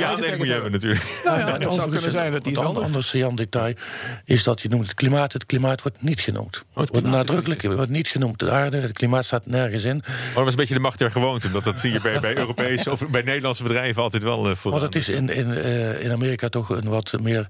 hebben 0.61 0.71
natuurlijk. 0.71 1.21
Nou 1.25 1.39
ja, 1.39 1.57
dat 1.57 1.73
zou 1.73 1.89
kunnen 1.91 2.11
zijn 2.11 2.31
dat 2.31 2.43
die 2.43 2.57
Een 2.57 2.65
ander, 2.65 3.35
detail 3.35 3.73
is 4.25 4.43
dat 4.43 4.61
je 4.61 4.69
noemt 4.69 4.83
het 4.83 4.93
klimaat. 4.93 5.33
Het 5.33 5.45
klimaat 5.45 5.81
wordt 5.81 6.01
niet 6.01 6.19
genoemd. 6.19 6.63
het 6.73 6.89
wordt 6.89 7.07
nadrukkelijk 7.07 7.61
wordt 7.61 7.89
niet 7.91 8.07
genoemd. 8.07 8.39
De 8.39 8.51
aarde, 8.51 8.77
het 8.77 8.91
klimaat 8.91 9.25
staat 9.25 9.45
nergens 9.45 9.83
in. 9.83 9.97
Maar 10.05 10.33
dat 10.33 10.43
was 10.43 10.51
een 10.51 10.55
beetje 10.59 10.73
de 10.73 10.79
macht 10.79 10.99
der 10.99 11.11
gewoonte. 11.11 11.47
Omdat 11.47 11.63
dat 11.63 11.81
hier 11.81 12.01
bij, 12.01 12.19
bij 12.19 12.37
Europese 12.37 12.91
of 12.91 13.07
bij 13.07 13.21
Nederlandse 13.21 13.63
bedrijven 13.63 14.01
altijd 14.01 14.23
wel 14.23 14.49
eh 14.49 14.55
voor. 14.55 14.71
Maar 14.71 14.79
dat 14.79 14.95
is 14.95 15.09
in, 15.09 15.29
in, 15.29 15.53
eh, 15.53 16.03
in 16.03 16.11
Amerika 16.11 16.49
toch 16.49 16.69
een 16.69 16.89
wat 16.89 17.13
meer 17.21 17.47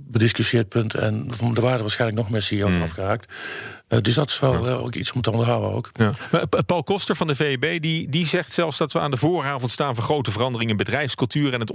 bediscussieerd 0.00 0.68
punt. 0.68 0.94
En 0.94 1.30
er 1.54 1.60
waren 1.62 1.80
waarschijnlijk 1.80 2.20
nog 2.20 2.30
meer 2.30 2.42
CEO's 2.42 2.76
afgehaakt. 2.76 3.32
Eh, 3.88 4.00
dus 4.00 4.14
dat 4.14 4.30
is 4.30 4.38
wel 4.38 4.66
ook 4.66 4.94
iets 4.94 5.12
om 5.12 5.20
te 5.20 5.30
onderhouden 5.30 5.70
ook. 5.70 5.90
Ja. 5.92 6.12
Maar 6.30 6.46
Pa- 6.46 6.62
Paul 6.62 6.84
Koster 6.84 7.16
van 7.16 7.26
de 7.26 7.34
VEB 7.34 7.80
die, 7.82 8.08
die 8.08 8.26
zegt 8.26 8.52
zelfs 8.52 8.78
dat 8.78 8.92
we 8.92 8.98
aan 9.00 9.10
de 9.10 9.16
vooravond 9.16 9.70
staan 9.70 9.94
van 9.94 10.04
grote 10.04 10.30
veranderingen 10.30 10.72
in 10.72 10.84
bedrijfscultuur 10.84 11.52
en 11.52 11.60
het 11.60 11.70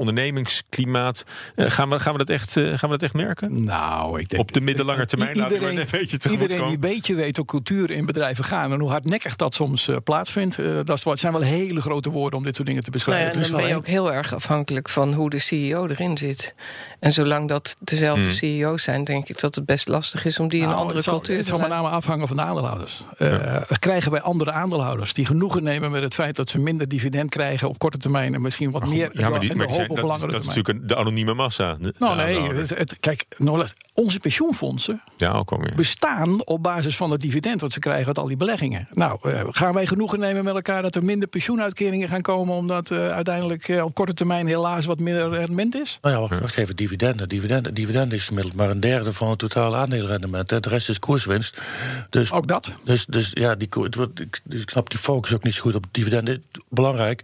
ondernemingsklimaat. 0.70 1.26
Eh, 1.56 1.70
gaan, 1.70 1.90
we, 1.90 2.00
gaan, 2.00 2.12
we 2.12 2.18
dat 2.18 2.30
echt, 2.30 2.58
eh, 2.58 2.64
gaan 2.64 2.90
we 2.90 2.98
dat 2.98 3.02
echt 3.02 3.14
merken? 3.14 3.64
Nou, 3.64 4.20
ik 4.20 4.30
denk... 4.30 4.42
Op 4.42 4.52
de 4.52 4.62
middellange 4.62 5.06
termijn 5.06 5.38
laten 5.38 5.60
we 5.60 5.66
maar 5.66 5.70
een 5.70 5.88
beetje 5.92 6.18
tegemoet 6.18 6.42
Iedereen 6.42 6.66
die 6.66 6.74
een 6.74 6.80
beetje 6.80 7.16
weet 7.16 7.38
hoe 7.38 7.46
cultuur 7.46 7.92
in 7.92 8.06
bedrijven 8.06 8.44
gaan... 8.44 8.74
en 8.74 8.80
hoe 8.80 8.90
hardnekkig 8.90 9.36
dat 9.36 9.54
soms 9.54 9.88
eh, 9.88 9.96
plaatsvindt... 10.04 10.58
dat 10.84 11.04
zijn 11.14 11.34
wel 11.34 11.42
hele 11.42 11.82
grote 11.82 12.10
woorden 12.10 12.40
om 12.40 12.46
dit 12.46 12.56
soort 12.56 12.68
dingen 12.68 12.84
te 12.84 12.90
Nou 12.90 13.04
beschrijven. 13.04 13.26
ja, 13.26 13.34
en 13.34 13.40
is 13.40 13.52
dan 13.52 13.60
ben 13.60 13.70
je 13.70 13.76
ook 13.76 13.88
heel 13.88 14.14
erg 14.14 14.34
afhankelijk 14.34 14.90
van 14.90 15.14
hoe 15.14 15.30
de 15.30 15.40
CEO 15.40 15.88
erin 15.88 16.18
zit. 16.18 16.54
En 17.00 17.12
zolang 17.12 17.48
dat 17.48 17.76
dezelfde 17.80 18.18
Hmm. 18.20 18.32
CEO's 18.32 18.84
zijn, 18.84 19.04
denk 19.04 19.30
ik 19.30 19.40
dat 19.40 19.56
het 19.56 19.66
best 19.66 19.88
lastig 19.88 20.26
is 20.26 20.40
om 20.40 20.48
die 20.48 20.58
in 20.58 20.64
een 20.64 20.70
Nou, 20.70 20.82
andere 20.82 20.98
het 20.98 21.06
zal, 21.06 21.16
cultuur 21.16 21.36
het 21.36 21.44
te 21.44 21.50
zal 21.50 21.60
met 21.60 21.70
name 21.70 21.88
afhangen 21.88 22.28
van 22.28 22.38
de 22.38 22.44
aandeelhouders. 22.44 23.04
Eh, 23.18 23.62
Krijgen 23.80 24.12
wij 24.12 24.22
andere 24.22 24.52
aandeelhouders 24.52 25.14
die 25.14 25.26
genoegen 25.26 25.64
nemen 25.64 25.92
met 25.92 26.04
het 26.04 26.14
feit 26.14 26.36
dat 26.36 26.50
ze 26.50 26.60
minder 26.60 26.88
dividend 26.88 27.30
krijgen 27.30 27.70
op 27.70 27.80
korte 27.80 27.98
termijn 27.98 28.34
en 28.34 28.42
misschien 28.42 28.72
wat 28.72 28.88
meer 28.88 29.10
Ja, 29.14 29.30
maar 29.30 29.40
die, 29.40 29.50
in 29.50 29.58
maar 29.58 29.66
de 29.66 29.72
hoop 29.72 29.82
zijn, 29.82 29.90
op 29.90 29.96
dat, 29.96 30.06
langere 30.06 30.32
dat 30.32 30.42
termijn. 30.42 30.49
Natuurlijk 30.56 30.80
een- 30.80 30.88
de 30.88 30.96
anonieme 30.96 31.34
massa. 31.34 31.78
De- 31.82 31.94
Nou 32.00 32.16
nee, 32.16 32.54
het, 32.54 32.70
het- 32.70 32.98
kijk, 33.00 33.26
Norbert, 33.38 33.74
onze 33.94 34.20
pensioenfondsen 34.20 35.02
Ja, 35.18 35.32
ook 35.32 35.52
alweer. 35.52 35.74
bestaan 35.76 36.46
op 36.46 36.64
basis 36.64 36.96
van 36.96 37.12
het 37.12 37.22
dividend 37.22 37.62
wat 37.62 37.72
ze 37.72 37.80
krijgen 37.80 38.08
uit 38.08 38.18
al 38.18 38.28
die 38.28 38.38
beleggingen. 38.38 38.88
Nou, 38.94 39.18
eh, 39.30 39.42
gaan 39.50 39.74
wij 39.74 39.86
genoegen 39.88 40.20
nemen 40.20 40.44
met 40.44 40.56
elkaar 40.56 40.82
dat 40.82 40.96
er 40.96 41.04
minder 41.04 41.28
pensioenuitkeringen 41.28 42.08
gaan 42.08 42.22
komen, 42.22 42.56
omdat 42.56 42.92
eh, 42.92 43.08
uiteindelijk 43.08 43.68
eh, 43.68 43.84
op 43.84 43.94
korte 43.96 44.14
termijn 44.14 44.48
helaas 44.48 44.86
wat 44.86 45.00
minder 45.00 45.30
rendement 45.30 45.76
is? 45.76 45.98
Nou 46.02 46.16
ja, 46.16 46.22
wacht, 46.22 46.40
wacht 46.42 46.58
even. 46.58 46.76
Dividenden. 46.76 47.30
Dividenden. 47.30 47.74
Dividend 47.74 48.14
is 48.14 48.24
gemiddeld 48.26 48.56
maar 48.56 48.70
een 48.70 48.80
derde 48.80 49.14
van 49.14 49.30
het 49.30 49.40
totale 49.40 49.78
aandeelrendement. 49.78 50.50
hè. 50.50 50.60
De 50.60 50.70
rest 50.70 50.90
is 50.90 51.00
koerswinst. 51.00 51.62
Dus, 52.10 52.32
Ook 52.32 52.48
dat. 52.48 52.74
dus, 52.84 53.06
dus 53.06 53.32
ja, 53.34 53.56
die, 53.56 53.68
koer- 53.70 53.84
het 53.86 53.96
wordt- 53.96 54.20
ik, 54.20 54.40
dus 54.44 54.62
ik 54.62 54.70
snap 54.70 54.90
die 54.90 55.00
focus 55.00 55.34
ook 55.34 55.44
niet 55.44 55.54
zo 55.54 55.62
goed 55.62 55.76
op 55.76 55.86
dividenden. 55.92 56.44
Belangrijk. 56.70 57.24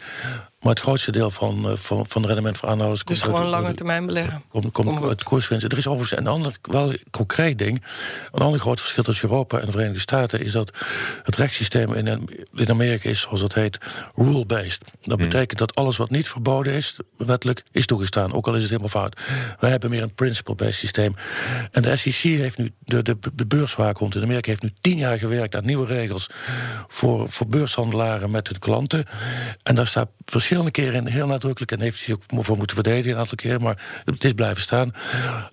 Maar 0.66 0.74
het 0.74 0.84
grootste 0.84 1.12
deel 1.12 1.32
van, 1.32 1.70
eh, 1.70 1.76
van, 1.76 2.06
van 2.06 2.22
het 2.22 2.32
rendement 2.32 2.58
voor 2.58 2.70
aanhouders 2.70 3.04
Dus 3.04 3.20
komt 3.20 3.36
gewoon 3.36 3.50
lange 3.50 3.74
termijn 3.74 4.06
beleggen. 4.06 4.44
Komt, 4.50 4.72
komt 4.72 5.00
Kom 5.00 5.08
uit 5.08 5.24
koerswinst. 5.24 5.66
Er 5.66 5.78
is 5.78 5.88
overigens 5.88 6.20
een 6.20 6.28
ander 6.28 6.58
wel 6.62 6.94
concreet 7.12 7.58
ding. 7.58 7.84
Een 8.32 8.42
ander 8.42 8.60
groot 8.60 8.80
verschil 8.80 9.04
tussen 9.04 9.30
Europa 9.30 9.60
en 9.60 9.66
de 9.66 9.72
Verenigde 9.72 10.00
Staten 10.00 10.42
is 10.42 10.52
dat 10.52 10.72
het 11.24 11.36
rechtssysteem 11.36 11.94
in, 11.94 12.30
in 12.56 12.70
Amerika 12.70 13.10
is, 13.10 13.22
zoals 13.22 13.42
dat 13.42 13.54
heet, 13.54 13.78
rule-based. 14.16 14.82
Dat 15.02 15.18
betekent 15.18 15.60
dat 15.60 15.76
alles 15.76 15.98
wat 15.98 16.10
niet 16.10 16.30
verboden 16.30 16.74
is, 16.74 16.98
wettelijk, 17.18 17.64
is 17.72 17.86
toegestaan. 17.86 18.34
Ook 18.34 18.48
al 18.48 18.56
is 18.56 18.62
het 18.62 18.70
helemaal 18.70 19.02
fout. 19.02 19.22
Wij 19.60 19.70
hebben 19.70 19.90
meer 19.90 20.04
een 20.04 20.14
principle-based 20.14 20.76
systeem. 20.76 21.16
En 21.72 21.82
de 21.82 21.96
SEC 21.96 22.22
heeft 22.22 22.58
nu, 22.58 22.72
de, 22.80 23.02
de, 23.02 23.18
de 23.34 23.46
beurswaakhond 23.46 24.16
in 24.16 24.24
Amerika 24.24 24.50
heeft 24.50 24.64
nu 24.64 24.72
tien 24.82 24.98
jaar 24.98 25.18
gewerkt 25.18 25.56
aan 25.56 25.66
nieuwe 25.66 25.86
regels 25.86 26.30
voor, 26.88 27.30
voor 27.30 27.48
beurshandelaren 27.48 28.32
met 28.32 28.48
hun 28.48 28.60
klanten. 28.60 29.06
En 29.64 29.76
daar 29.76 29.88
staat 29.88 30.10
verschillende 30.26 30.54
verschillende 30.64 31.02
keren 31.04 31.14
heel 31.20 31.28
nadrukkelijk... 31.28 31.72
en 31.72 31.80
heeft 31.80 32.06
hij 32.06 32.16
ook 32.16 32.44
voor 32.46 32.58
moeten 32.58 32.76
verdedigen 32.76 33.12
een 33.12 33.18
aantal 33.18 33.36
keren... 33.38 33.62
maar 33.62 34.02
het 34.06 34.24
is 34.24 34.34
blijven 34.34 34.62
staan... 34.62 34.94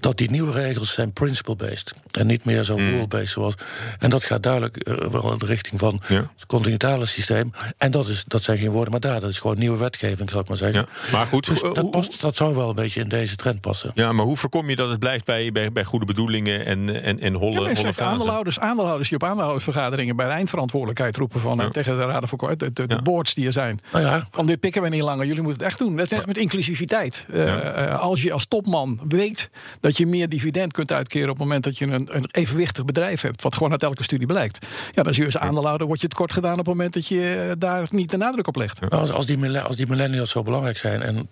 dat 0.01 0.17
die 0.19 0.31
nieuwe 0.31 0.53
regels 0.53 0.93
zijn 0.93 1.13
principle-based. 1.13 1.95
En 2.11 2.27
niet 2.27 2.45
meer 2.45 2.65
zo 2.65 2.75
rule-based 2.75 3.29
zoals... 3.29 3.55
En 3.99 4.11
dat 4.11 4.25
gaat 4.25 4.43
duidelijk 4.43 4.77
eh, 4.77 4.95
wel 5.11 5.33
in 5.33 5.39
de 5.39 5.47
richting 5.47 5.81
van 5.81 6.01
Ja. 6.09 6.15
het 6.35 6.47
continentale 6.47 7.07
systeem. 7.07 7.53
En 7.79 7.91
dat, 7.91 8.09
is, 8.09 8.25
dat 8.27 8.43
zijn 8.43 8.59
geen 8.59 8.71
woorden 8.71 8.91
maar 8.91 9.01
daden. 9.01 9.21
Dat 9.21 9.31
is 9.31 9.39
gewoon 9.39 9.59
nieuwe 9.59 9.79
wetgeving, 9.79 10.31
zou 10.31 10.43
ik 10.43 10.49
maar 10.49 10.57
zeggen. 10.57 10.87
Ja. 11.07 11.13
Maar 11.13 11.27
goed, 11.27 11.47
Dus 11.47 11.61
hoe- 11.61 11.75
dat, 11.75 11.91
past, 11.91 12.21
dat 12.21 12.37
zou 12.37 12.55
wel 12.57 12.69
een 12.69 12.75
beetje 12.75 13.01
in 13.01 13.09
deze 13.09 13.37
trend 13.37 13.61
passen. 13.61 13.91
Ja, 13.95 14.13
maar 14.13 14.25
hoe 14.25 14.37
voorkom 14.37 14.69
je 14.71 14.77
dat 14.77 14.91
het 14.91 14.99
blijft 14.99 15.25
bij, 15.25 15.53
bij, 15.53 15.73
bij 15.73 15.85
goede 15.85 16.05
bedoelingen 16.07 16.65
en, 16.67 17.03
en, 17.03 17.21
en 17.21 17.35
holle, 17.35 17.69
Ja, 17.69 17.75
holle 17.75 18.01
aandeelhouders, 18.01 18.59
aandeelhouders 18.61 19.09
die 19.09 19.19
op 19.19 19.25
aandeelhoudersvergaderingen 19.25 20.17
bij 20.17 20.27
de 20.27 20.33
eindverantwoordelijkheid 20.33 21.17
roepen 21.17 21.41
van 21.41 21.61
eh, 21.61 21.67
tegen 21.69 21.97
de 21.97 22.05
raden 22.05 22.29
van 22.29 22.39
Ko- 22.39 22.57
de, 22.57 22.73
de, 22.73 22.87
de 22.87 22.95
Ja. 22.95 23.03
boards 23.03 23.35
die 23.35 23.47
er 23.47 23.53
zijn. 23.53 23.81
Nou 23.93 24.05
ja, 24.05 24.27
Van 24.31 24.47
dit 24.47 24.61
pikken 24.61 24.83
we 24.83 24.89
niet 24.93 25.03
langer, 25.03 25.27
jullie 25.27 25.43
moeten 25.43 25.63
het 25.63 25.71
echt 25.71 25.79
doen. 25.79 25.97
Dat 25.97 26.13
is 26.13 26.25
met 26.25 26.37
inclusiviteit. 26.37 27.27
Eh, 27.33 27.45
Ja. 27.45 27.61
eh, 27.61 28.01
als 28.01 28.23
je 28.23 28.33
als 28.33 28.47
topman 28.47 29.01
weet 29.09 29.51
dat 29.81 29.97
je 29.97 30.07
meer 30.07 30.29
dividend 30.29 30.73
kunt 30.73 30.93
uitkeren 30.93 31.29
op 31.29 31.35
het 31.39 31.45
moment 31.45 31.65
dat 31.65 31.79
je 31.79 31.87
een, 31.87 32.17
een 32.17 32.27
evenwichtig 32.31 32.85
bedrijf 32.85 33.21
hebt, 33.21 33.43
wat 33.43 33.55
gewoon 33.55 33.71
uit 33.73 33.83
elke 33.83 34.03
studie 34.03 34.27
blijkt. 34.27 34.67
Ja, 34.93 35.03
dan 35.03 35.13
zie 35.15 35.27
je 35.27 35.33
als 35.33 35.43
aandeelhouder 35.43 35.87
wordt 35.87 36.03
je 36.03 36.09
tekort 36.09 36.33
gedaan 36.33 36.53
op 36.53 36.59
het 36.59 36.67
moment 36.67 36.93
dat 36.95 37.07
je 37.07 37.47
eh, 37.49 37.53
daar 37.59 37.87
niet 37.91 38.11
de 38.11 38.17
nadruk 38.17 38.47
op 38.47 38.57
legt. 38.57 38.81
Nou, 38.81 38.93
als, 38.93 39.11
als, 39.13 39.27
die, 39.27 39.61
als 39.61 39.77
die 39.77 39.87
millennials 39.87 40.31
zo 40.31 40.43
belangrijk 40.43 40.77
zijn... 40.79 41.03
en 41.03 41.29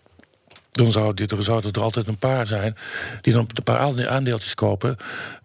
dan 0.72 0.92
zou 0.92 1.14
dit- 1.14 1.30
er 1.30 1.42
zouden 1.42 1.72
er 1.72 1.80
altijd 1.80 2.06
een 2.06 2.18
paar 2.18 2.46
zijn... 2.46 2.76
die 3.20 3.32
dan 3.32 3.48
een 3.54 3.62
paar 3.62 3.78
aande- 3.78 4.08
aandeeltjes 4.08 4.54
kopen... 4.54 4.96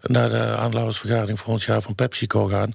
naar 0.02 0.28
de 0.28 0.38
aandeelhoudersvergadering 0.38 1.38
volgend 1.38 1.64
jaar 1.64 1.82
van 1.82 1.94
PepsiCo 1.94 2.46
gaan... 2.46 2.72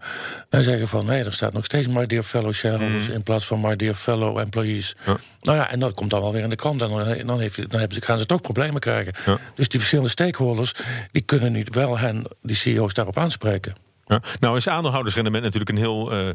en 0.49 0.63
zeggen 0.63 0.87
van, 0.87 1.05
nee, 1.05 1.23
er 1.23 1.33
staat 1.33 1.53
nog 1.53 1.65
steeds 1.65 1.87
My 1.87 2.05
Dear 2.05 2.23
Fellow 2.23 2.53
Shareholders... 2.53 3.09
in 3.09 3.23
plaats 3.23 3.45
van 3.45 3.61
My 3.61 3.75
Dear 3.75 3.93
Fellow 3.93 4.37
Employees. 4.37 4.95
Ja. 5.05 5.17
Nou 5.41 5.57
ja, 5.57 5.71
en 5.71 5.79
dat 5.79 5.93
komt 5.93 6.09
dan 6.09 6.21
wel 6.21 6.33
weer 6.33 6.43
in 6.43 6.49
de 6.49 6.55
krant... 6.55 6.81
en 6.81 6.89
dan, 6.89 7.17
dan, 7.25 7.39
heeft, 7.39 7.69
dan 7.69 7.79
hebben 7.79 7.97
ze, 7.97 8.01
gaan 8.01 8.19
ze 8.19 8.25
toch 8.25 8.41
problemen 8.41 8.81
krijgen. 8.81 9.13
Ja. 9.25 9.37
Dus 9.55 9.69
die 9.69 9.79
verschillende 9.79 10.11
stakeholders... 10.11 10.73
die 11.11 11.21
kunnen 11.21 11.51
niet 11.51 11.75
wel 11.75 11.97
hen, 11.97 12.23
die 12.41 12.55
CEO's, 12.55 12.93
daarop 12.93 13.17
aanspreken. 13.17 13.75
Ja. 14.11 14.21
Nou 14.39 14.57
is 14.57 14.67
aandeelhoudersrendement 14.67 15.43
natuurlijk 15.43 15.71
een 15.71 15.77
heel 15.77 16.11
eh, 16.11 16.27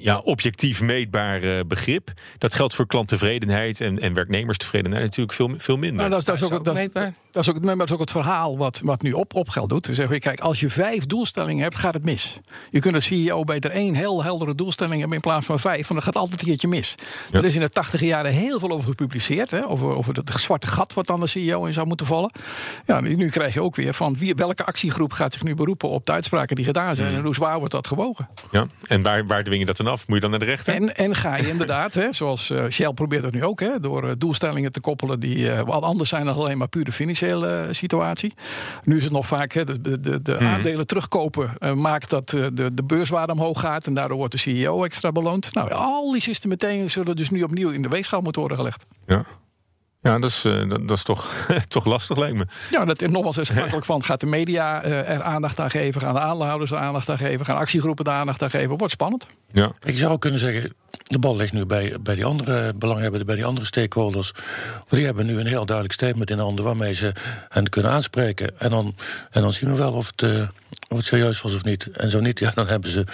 ja, 0.00 0.18
objectief 0.18 0.80
meetbaar 0.82 1.42
eh, 1.42 1.60
begrip. 1.66 2.10
Dat 2.38 2.54
geldt 2.54 2.74
voor 2.74 2.86
klanttevredenheid 2.86 3.80
en, 3.80 3.98
en 4.00 4.14
werknemerstevredenheid 4.14 5.02
natuurlijk 5.04 5.36
veel, 5.36 5.54
veel 5.58 5.76
minder. 5.76 5.96
Nou, 5.98 6.10
dat 6.10 6.18
is, 6.18 6.24
dat 6.24 6.34
is 6.34 6.42
ook, 6.42 6.52
ook 6.52 6.64
dat, 6.64 6.74
is- 6.74 6.80
meetbaar. 6.80 7.12
Dat 7.36 7.44
is 7.44 7.50
ook, 7.50 7.64
nee, 7.64 7.76
maar 7.76 7.76
dat 7.76 7.86
is 7.86 7.92
ook 7.92 8.00
het 8.00 8.10
verhaal 8.10 8.58
wat, 8.58 8.80
wat 8.84 9.02
nu 9.02 9.12
op, 9.12 9.34
op 9.34 9.48
geld 9.48 9.68
doet. 9.68 9.86
We 9.86 9.94
zeggen, 9.94 10.20
kijk, 10.20 10.40
als 10.40 10.60
je 10.60 10.70
vijf 10.70 11.06
doelstellingen 11.06 11.62
hebt, 11.62 11.76
gaat 11.76 11.94
het 11.94 12.04
mis. 12.04 12.40
Je 12.70 12.80
kunt 12.80 12.94
als 12.94 13.04
CEO 13.04 13.44
beter 13.44 13.70
één 13.70 13.94
heel 13.94 14.22
heldere 14.22 14.54
doelstelling 14.54 14.98
hebben 14.98 15.16
in 15.16 15.22
plaats 15.22 15.46
van 15.46 15.60
vijf. 15.60 15.88
Want 15.88 15.92
dan 15.92 16.02
gaat 16.02 16.16
altijd 16.16 16.40
een 16.40 16.46
keertje 16.46 16.68
mis. 16.68 16.94
Er 17.32 17.44
is 17.44 17.54
in 17.54 17.60
de 17.60 17.68
tachtig 17.68 18.00
jaren 18.00 18.32
heel 18.32 18.58
veel 18.58 18.70
over 18.70 18.88
gepubliceerd. 18.88 19.50
Hè, 19.50 19.68
over, 19.68 19.96
over 19.96 20.14
het 20.14 20.30
zwarte 20.30 20.66
gat 20.66 20.94
wat 20.94 21.06
dan 21.06 21.20
de 21.20 21.26
CEO 21.26 21.64
in 21.64 21.72
zou 21.72 21.86
moeten 21.86 22.06
vallen. 22.06 22.30
Ja, 22.86 23.00
nu, 23.00 23.28
krijg 23.28 23.54
je 23.54 23.62
ook 23.62 23.76
weer 23.76 23.94
van 23.94 24.16
wie, 24.16 24.34
welke 24.34 24.64
actiegroep 24.64 25.12
gaat 25.12 25.32
zich 25.32 25.42
nu 25.42 25.54
beroepen 25.54 25.88
op 25.88 26.06
de 26.06 26.12
uitspraken 26.12 26.56
die 26.56 26.64
gedaan 26.64 26.96
zijn. 26.96 27.14
En 27.14 27.22
hoe 27.22 27.34
zwaar 27.34 27.58
wordt 27.58 27.72
dat 27.72 27.86
gewogen. 27.86 28.28
ja. 28.50 28.66
En 28.86 29.02
waar, 29.02 29.26
waar 29.26 29.44
dwing 29.44 29.60
je 29.60 29.66
dat 29.66 29.76
dan 29.76 29.86
af? 29.86 30.06
Moet 30.06 30.16
je 30.16 30.22
dan 30.22 30.30
naar 30.30 30.38
de 30.38 30.44
rechter? 30.44 30.74
En, 30.74 30.96
en 30.96 31.14
ga 31.14 31.36
je 31.36 31.48
inderdaad, 31.48 31.94
hè, 31.94 32.12
zoals 32.12 32.50
eh, 32.50 32.64
Shell 32.70 32.92
probeert 32.92 33.22
dat 33.22 33.32
nu 33.32 33.44
ook, 33.44 33.60
hè, 33.60 33.80
door 33.80 34.08
eh, 34.08 34.12
doelstellingen 34.18 34.72
te 34.72 34.80
koppelen 34.80 35.20
die 35.20 35.50
eh, 35.50 35.60
wat 35.60 35.82
anders 35.82 36.08
zijn 36.08 36.24
dan 36.24 36.34
alleen 36.34 36.58
maar 36.58 36.68
pure 36.68 36.92
financiële 37.26 37.74
situatie. 37.74 38.34
Nu 38.82 38.96
is 38.96 39.04
het 39.04 39.12
nog 39.12 39.26
vaak 39.26 39.52
hè, 39.52 39.64
de, 39.64 39.80
de, 39.80 40.00
de, 40.00 40.22
de 40.22 40.38
aandelen 40.38 40.86
terugkopen 40.86 41.50
eh, 41.58 41.72
maakt 41.72 42.10
dat 42.10 42.32
eh, 42.32 42.46
de, 42.52 42.74
de 42.74 42.84
beurswaarde 42.84 43.32
omhoog 43.32 43.60
gaat 43.60 43.86
en 43.86 43.94
daardoor 43.94 44.16
wordt 44.16 44.32
de 44.32 44.38
CEO 44.38 44.84
extra 44.84 45.12
beloond. 45.12 45.54
Nou, 45.54 45.72
al 45.72 46.12
die 46.12 46.20
systematijen 46.20 46.90
zullen 46.90 47.16
dus 47.16 47.30
nu 47.30 47.42
opnieuw 47.42 47.70
in 47.70 47.82
de 47.82 47.88
weegschaal 47.88 48.20
moeten 48.20 48.40
worden 48.40 48.58
gelegd. 48.58 48.86
Ja, 49.06 49.24
ja 50.06 50.18
dat, 50.18 50.30
is, 50.30 50.44
eh, 50.44 50.68
dat, 50.68 50.88
dat 50.88 50.96
is 50.96 51.02
toch, 51.02 51.46
toch 51.68 51.84
lastig, 51.84 52.18
lijkt 52.18 52.36
me. 52.36 52.46
Ja, 52.70 52.84
dat 52.84 53.02
is 53.02 53.10
nogmaals 53.10 53.38
is 53.38 53.50
afhankelijk 53.50 53.84
van 53.84 54.04
gaat 54.04 54.20
de 54.20 54.26
media 54.26 54.82
eh, 54.82 55.08
er 55.08 55.22
aandacht 55.22 55.60
aan 55.60 55.70
geven, 55.70 56.00
gaan 56.00 56.14
de 56.14 56.20
aandeelhouders 56.20 56.70
er 56.70 56.78
aandacht 56.78 57.08
aan 57.08 57.18
geven, 57.18 57.46
gaan 57.46 57.56
actiegroepen 57.56 58.04
er 58.04 58.12
aandacht 58.12 58.42
aan 58.42 58.50
geven. 58.50 58.76
Wordt 58.76 58.92
spannend. 58.92 59.26
Ja. 59.52 59.72
Ik 59.82 59.98
zou 59.98 60.18
kunnen 60.18 60.40
zeggen, 60.40 60.72
de 61.06 61.18
bal 61.18 61.36
ligt 61.36 61.52
nu 61.52 61.64
bij, 61.64 61.94
bij 62.00 62.14
die 62.14 62.24
andere 62.24 62.74
belanghebbenden, 62.74 63.26
bij 63.26 63.36
die 63.36 63.44
andere 63.44 63.66
stakeholders. 63.66 64.32
Want 64.76 64.90
die 64.90 65.04
hebben 65.04 65.26
nu 65.26 65.40
een 65.40 65.46
heel 65.46 65.66
duidelijk 65.66 65.94
statement 65.94 66.30
in 66.30 66.38
handen 66.38 66.64
waarmee 66.64 66.94
ze 66.94 67.12
hen 67.48 67.68
kunnen 67.68 67.92
aanspreken. 67.92 68.58
En 68.58 68.70
dan, 68.70 68.94
en 69.30 69.42
dan 69.42 69.52
zien 69.52 69.70
we 69.70 69.76
wel 69.76 69.92
of 69.92 70.06
het, 70.06 70.22
eh, 70.22 70.48
of 70.88 70.96
het 70.96 71.06
serieus 71.06 71.40
was 71.40 71.54
of 71.54 71.64
niet. 71.64 71.90
En 71.90 72.10
zo 72.10 72.20
niet, 72.20 72.38
ja, 72.38 72.50
dan 72.54 72.66
hebben 72.66 72.90
ze, 72.90 73.04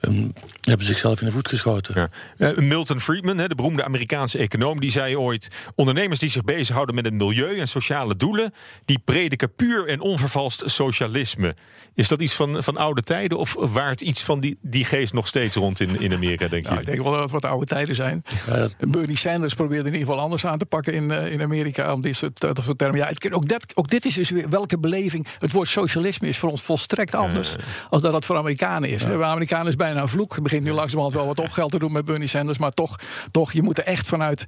um, 0.00 0.32
hebben 0.60 0.86
ze 0.86 0.92
zichzelf 0.92 1.20
in 1.20 1.26
de 1.26 1.32
voet 1.32 1.48
geschoten. 1.48 1.94
Ja. 1.94 2.08
Eh, 2.48 2.56
Milton 2.56 3.00
Friedman, 3.00 3.38
hè, 3.38 3.48
de 3.48 3.54
beroemde 3.54 3.84
Amerikaanse 3.84 4.38
econoom, 4.38 4.80
die 4.80 4.90
zei 4.90 5.16
ooit: 5.16 5.48
ondernemers 5.74 6.18
die 6.18 6.25
zich 6.28 6.44
bezighouden 6.44 6.94
met 6.94 7.04
het 7.04 7.14
milieu 7.14 7.58
en 7.58 7.68
sociale 7.68 8.16
doelen, 8.16 8.52
die 8.84 8.98
prediken 9.04 9.54
puur 9.54 9.88
en 9.88 10.00
onvervalst 10.00 10.62
socialisme. 10.64 11.54
Is 11.94 12.08
dat 12.08 12.20
iets 12.22 12.34
van, 12.34 12.62
van 12.62 12.76
oude 12.76 13.02
tijden 13.02 13.38
of 13.38 13.54
waart 13.58 14.00
iets 14.00 14.22
van 14.22 14.40
die, 14.40 14.58
die 14.62 14.84
geest 14.84 15.12
nog 15.12 15.26
steeds 15.26 15.56
rond 15.56 15.80
in, 15.80 16.00
in 16.00 16.12
Amerika, 16.12 16.48
denk 16.48 16.62
je? 16.62 16.68
Nou, 16.68 16.80
ik 16.80 16.86
denk 16.86 17.02
wel 17.02 17.12
dat 17.12 17.20
het 17.20 17.30
wat 17.30 17.44
oude 17.44 17.66
tijden 17.66 17.94
zijn. 17.94 18.22
Ja, 18.46 18.56
dat- 18.56 18.76
Bernie 18.88 19.16
Sanders 19.16 19.54
probeerde 19.54 19.86
in 19.88 19.92
ieder 19.92 20.06
geval 20.08 20.22
anders 20.22 20.46
aan 20.46 20.58
te 20.58 20.66
pakken 20.66 20.92
in, 20.92 21.10
eh, 21.10 21.32
in 21.32 21.42
Amerika. 21.42 21.92
Om 21.92 22.00
dit 22.00 22.16
soort, 22.16 22.40
dat 22.40 22.60
soort 22.64 22.78
termen. 22.78 22.98
Ja, 23.00 23.06
het, 23.06 23.32
ook, 23.32 23.48
dat, 23.48 23.64
ook 23.74 23.88
dit 23.88 24.04
is 24.04 24.14
dus 24.14 24.30
weer 24.30 24.48
welke 24.48 24.78
beleving. 24.78 25.26
Het 25.38 25.52
woord 25.52 25.68
socialisme 25.68 26.28
is 26.28 26.38
voor 26.38 26.50
ons 26.50 26.62
volstrekt 26.62 27.14
anders. 27.14 27.56
als 27.88 28.02
dat 28.02 28.12
het 28.12 28.24
voor 28.24 28.36
Amerikanen 28.36 28.88
is. 28.90 29.06
Bij 29.06 29.22
Amerikanen 29.22 29.66
is 29.66 29.76
bijna 29.76 30.00
een 30.00 30.08
vloek. 30.08 30.34
Het 30.34 30.42
begint 30.42 30.62
nu 30.64 30.70
langzamerhand 30.72 31.14
wel 31.14 31.26
wat 31.26 31.38
opgeld 31.38 31.70
te 31.70 31.78
doen 31.78 31.92
met 31.92 32.04
Bernie 32.04 32.28
Sanders. 32.28 32.58
Maar 32.58 32.70
toch, 32.70 32.96
toch 33.30 33.52
je 33.52 33.62
moet 33.62 33.78
er 33.78 33.84
echt 33.84 34.06
vanuit. 34.06 34.44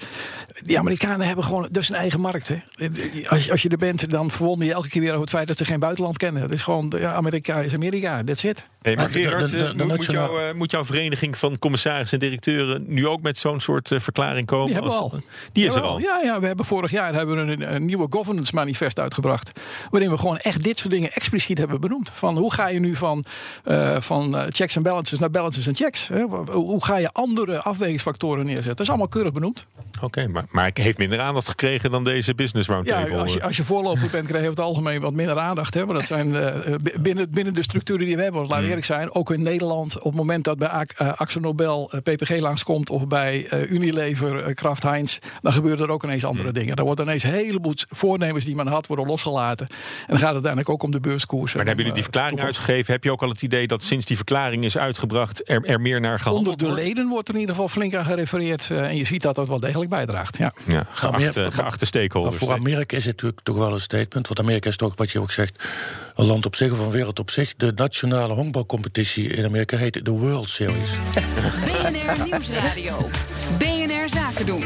Die 0.63 0.79
Amerikanen 0.79 1.27
hebben 1.27 1.45
gewoon 1.45 1.68
dus 1.71 1.89
een 1.89 1.95
eigen 1.95 2.21
markt. 2.21 2.49
Hè. 2.49 2.57
Als, 3.29 3.45
je- 3.45 3.51
als 3.51 3.63
je 3.63 3.69
er 3.69 3.77
bent, 3.79 4.11
dan 4.11 4.31
verwonder 4.31 4.67
je 4.67 4.73
elke 4.73 4.89
keer 4.89 5.01
weer 5.01 5.11
over 5.11 5.21
het 5.21 5.31
feit 5.31 5.47
dat 5.47 5.57
ze 5.57 5.65
geen 5.65 5.79
buitenland 5.81 6.17
kennen. 6.17 6.43
Het 6.43 6.51
is 6.51 6.63
gewoon, 6.63 6.93
ja, 6.99 7.13
Amerika 7.13 7.61
is 7.61 7.75
Amerika. 7.75 8.23
That's 8.25 8.45
it. 8.45 8.63
Hey, 8.83 8.97
maar 8.97 9.05
Maar 9.05 9.13
Gerard, 9.23 9.51
de- 9.51 9.57
de- 9.57 9.65
eh, 9.65 9.77
de 9.77 9.85
moet, 9.85 10.09
eh, 10.09 10.53
moet 10.55 10.71
jouw 10.71 10.85
vereniging 10.85 11.39
van 11.39 11.59
commissarissen 11.59 12.19
en 12.21 12.25
directeuren 12.27 12.85
nu 12.87 13.07
ook 13.07 13.23
met 13.23 13.39
zo'n 13.39 13.61
soort 13.61 13.91
eh, 13.93 14.01
verklaring 14.01 14.47
komen? 14.47 14.65
Die 14.67 14.75
hebben 14.75 14.93
we 14.93 14.99
Als- 14.99 15.13
al. 15.13 15.21
Die 15.53 15.65
is 15.67 15.71
er 15.75 15.75
Jawel. 15.77 15.91
al. 15.91 15.99
Ja, 15.99 16.21
ja, 16.23 16.41
we 16.41 16.47
hebben 16.47 16.65
vorig 16.65 16.91
jaar 16.91 17.15
hebben 17.15 17.47
we 17.47 17.53
een, 17.53 17.75
een 17.75 17.85
nieuwe 17.85 18.07
governance 18.11 18.55
manifest 18.55 18.99
uitgebracht. 18.99 19.61
Waarin 19.91 20.11
we 20.11 20.19
gewoon 20.19 20.39
echt 20.39 20.63
dit 20.65 20.79
soort 20.79 20.91
dingen 20.93 21.13
expliciet 21.13 21.59
hebben 21.59 21.81
benoemd. 21.81 22.11
Van 22.11 22.37
hoe 22.37 22.53
ga 22.53 22.69
je 22.69 22.81
nu 22.81 22.95
van, 22.95 23.25
van 23.99 24.37
checks 24.49 24.77
en 24.77 24.83
balances 24.83 25.19
naar 25.19 25.31
balances 25.31 25.67
en 25.67 25.75
checks? 25.75 26.09
Hè? 26.09 26.23
Hoe- 26.53 26.85
ga 26.85 26.97
je 26.97 27.13
andere 27.13 27.63
afwegingsfactoren 27.63 28.45
neerzetten? 28.45 28.71
Dat 28.71 28.81
is 28.81 28.89
allemaal 28.89 29.09
keurig 29.09 29.33
benoemd. 29.33 29.67
Oké, 30.03 30.27
maar, 30.29 30.45
maar 30.51 30.67
ik 30.67 30.77
heeft 30.77 30.99
minder 30.99 31.21
aandacht 31.21 31.49
gekregen 31.49 31.91
dan 31.91 32.05
deze 32.05 32.35
business 32.35 32.69
Ja, 32.69 32.75
roundtable. 32.75 33.17
als 33.17 33.33
je, 33.33 33.43
als 33.43 33.57
je 33.57 33.65
voorloper 33.65 34.09
bent, 34.11 34.27
krijg 34.27 34.43
je 34.45 34.49
over 34.51 34.61
het 34.61 34.61
algemeen 34.61 35.01
wat 35.01 35.13
minder 35.13 35.39
aandacht. 35.39 35.75
Hè? 35.75 35.81
Want 35.87 35.99
dat 35.99 36.07
zijn 36.09 36.37
binnen, 37.01 37.31
binnen 37.31 37.55
de 37.55 37.63
structuren 37.63 38.07
die 38.07 38.17
we 38.17 38.23
hebben. 38.23 38.43
We 38.43 38.49
eerlijk 38.69 38.87
zijn, 38.87 39.15
ook 39.15 39.31
in 39.31 39.43
Nederland, 39.43 39.97
op 39.99 40.05
het 40.05 40.15
moment 40.15 40.45
dat 40.45 40.59
bij 40.59 40.87
eh, 40.97 41.13
Axo 41.17 41.41
Nobel 41.41 41.91
eh, 41.91 42.01
PPG 42.01 42.41
langskomt 42.41 42.91
of 42.91 43.07
bij 43.07 43.47
eh, 43.47 43.71
Unilever, 43.71 44.55
Kraft 44.55 44.83
Heinz, 44.83 45.19
dan 45.43 45.53
gebeuren 45.53 45.87
er 45.87 45.93
ook 45.93 46.05
ineens 46.05 46.25
andere 46.25 46.53
dingen. 46.53 46.77
Dan 46.77 46.85
worden 46.85 47.05
ineens 47.05 47.23
een 47.23 47.33
heleboel 47.33 47.75
voornemens 47.91 48.45
die 48.45 48.55
men 48.55 48.67
had, 48.67 48.87
worden 48.87 49.07
losgelaten. 49.07 49.67
En 49.67 49.75
dan 50.07 50.19
gaat 50.19 50.35
het 50.35 50.45
uiteindelijk 50.45 50.71
ook 50.71 50.83
om 50.83 50.91
de 50.91 51.01
beurskoers. 51.01 51.55
maar 51.55 51.65
dan 51.65 51.67
hebben 51.67 51.85
jullie 51.85 52.03
die 52.03 52.13
verklaring 52.13 52.41
uitgegeven. 52.41 52.93
Heb 52.93 53.05
je 53.05 53.13
ook 53.13 53.23
al 53.23 53.29
het 53.29 53.43
idee 53.43 53.67
dat 53.67 53.83
sinds 53.83 54.05
die 54.05 54.17
verklaring 54.17 54.65
is 54.65 54.79
uitgebracht... 54.79 55.51
er, 55.51 55.65
er 55.65 55.81
meer 55.81 56.01
naar 56.01 56.19
gehandeld 56.19 56.63
Onder 56.63 56.77
de 56.77 56.83
leden 56.83 57.09
wordt 57.09 57.29
er 57.29 57.35
in 57.35 57.41
ieder 57.41 57.55
geval 57.55 57.71
flink 57.71 57.95
aan 57.95 58.05
gerefereerd. 58.05 58.71
en 58.71 58.97
je 58.97 59.07
ziet 59.07 59.23
dat 59.23 59.35
dat 59.35 59.49
wel 59.49 59.61
degelijk 59.61 59.91
bijdraagt. 59.91 60.37
Ja. 60.37 60.53
Ja, 60.67 60.87
geachte, 60.91 61.51
geachte 61.53 61.63
Maar 61.63 61.87
stakeholders. 61.87 62.37
voor 62.37 62.53
Amerika 62.53 62.97
is 62.97 63.05
het 63.05 63.15
natuurlijk 63.15 63.41
toch 63.43 63.57
wel 63.57 63.73
een 63.73 63.81
statement. 63.81 64.27
Want 64.27 64.41
Amerika 64.41 64.69
is 64.69 64.77
toch, 64.77 64.97
wat 64.97 65.11
je 65.11 65.21
ook 65.21 65.33
zegt, 65.33 65.65
een 66.19 66.27
land 66.27 66.47
op 66.47 66.57
zich 66.57 66.73
of 66.73 66.79
een 66.79 66.91
wereld 66.91 67.19
op 67.19 67.31
zich. 67.31 67.55
De 67.57 67.73
nationale 67.75 68.35
honkbalcompetitie 68.35 69.29
in 69.29 69.45
Amerika 69.45 69.77
heet 69.77 70.05
de 70.05 70.11
World 70.11 70.51
Series. 70.51 70.91
BNR 71.15 72.25
Nieuwsradio. 72.25 73.09
BNR 73.59 74.09
Zaken 74.09 74.47
doen. 74.47 74.65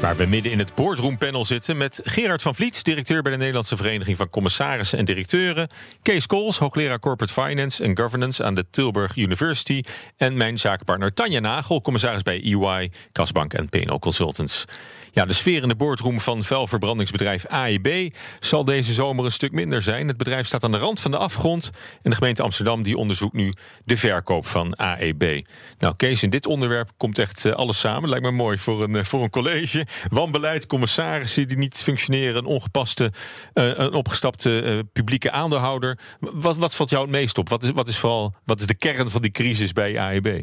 Waar 0.00 0.16
we 0.16 0.26
midden 0.26 0.52
in 0.52 0.58
het 0.58 0.74
boardroompanel 0.74 1.44
zitten 1.44 1.76
met 1.76 2.00
Gerard 2.04 2.42
van 2.42 2.54
Vliet, 2.54 2.84
directeur 2.84 3.22
bij 3.22 3.32
de 3.32 3.38
Nederlandse 3.38 3.76
Vereniging 3.76 4.16
van 4.16 4.28
Commissarissen 4.28 4.98
en 4.98 5.04
Directeuren. 5.04 5.68
Kees 6.02 6.26
Kools, 6.26 6.58
hoogleraar 6.58 6.98
Corporate 6.98 7.32
Finance 7.32 7.84
en 7.84 7.98
Governance 7.98 8.44
aan 8.44 8.54
de 8.54 8.64
Tilburg 8.70 9.16
University. 9.16 9.82
En 10.16 10.36
mijn 10.36 10.58
zakenpartner 10.58 11.14
Tanja 11.14 11.40
Nagel, 11.40 11.80
commissaris 11.80 12.22
bij 12.22 12.42
EY, 12.42 12.90
Kasbank 13.12 13.52
en 13.52 13.68
P&O 13.68 13.98
Consultants. 13.98 14.64
Ja, 15.12 15.24
de 15.24 15.32
sfeer 15.32 15.62
in 15.62 15.68
de 15.68 15.74
boardroom 15.74 16.20
van 16.20 16.42
vuilverbrandingsbedrijf 16.42 17.46
AEB 17.46 18.14
zal 18.40 18.64
deze 18.64 18.92
zomer 18.92 19.24
een 19.24 19.30
stuk 19.30 19.52
minder 19.52 19.82
zijn. 19.82 20.08
Het 20.08 20.16
bedrijf 20.16 20.46
staat 20.46 20.64
aan 20.64 20.72
de 20.72 20.78
rand 20.78 21.00
van 21.00 21.10
de 21.10 21.16
afgrond. 21.16 21.70
En 22.02 22.10
de 22.10 22.16
gemeente 22.16 22.42
Amsterdam 22.42 22.82
die 22.82 22.96
onderzoekt 22.96 23.34
nu 23.34 23.52
de 23.84 23.96
verkoop 23.96 24.46
van 24.46 24.76
AEB. 24.76 25.46
Nou, 25.78 25.94
Kees, 25.96 26.22
in 26.22 26.30
dit 26.30 26.46
onderwerp 26.46 26.90
komt 26.96 27.18
echt 27.18 27.44
eh, 27.44 27.52
alles 27.52 27.78
samen. 27.78 28.08
Lijkt 28.08 28.24
me 28.24 28.30
mooi 28.30 28.58
voor 28.58 28.82
een, 28.82 28.96
eh, 28.96 29.04
voor 29.04 29.22
een 29.22 29.30
college. 29.30 29.86
Wanbeleid, 30.08 30.66
commissarissen 30.66 31.48
die 31.48 31.56
niet 31.56 31.82
functioneren, 31.82 32.36
een 32.36 32.44
ongepaste, 32.44 33.12
eh, 33.52 33.64
een 33.76 33.92
opgestapte 33.92 34.84
publieke 34.92 35.30
aandeelhouder. 35.30 35.98
Wat, 36.20 36.56
wat 36.56 36.74
valt 36.74 36.90
jou 36.90 37.02
het 37.02 37.12
meest 37.12 37.38
op? 37.38 37.48
Wat 37.48 37.62
is, 37.62 37.70
wat 37.70 37.88
is 37.88 37.98
vooral 37.98 38.34
wat 38.44 38.60
is 38.60 38.66
de 38.66 38.76
kern 38.76 39.10
van 39.10 39.22
die 39.22 39.30
crisis 39.30 39.72
bij 39.72 39.98
AEB? 39.98 40.42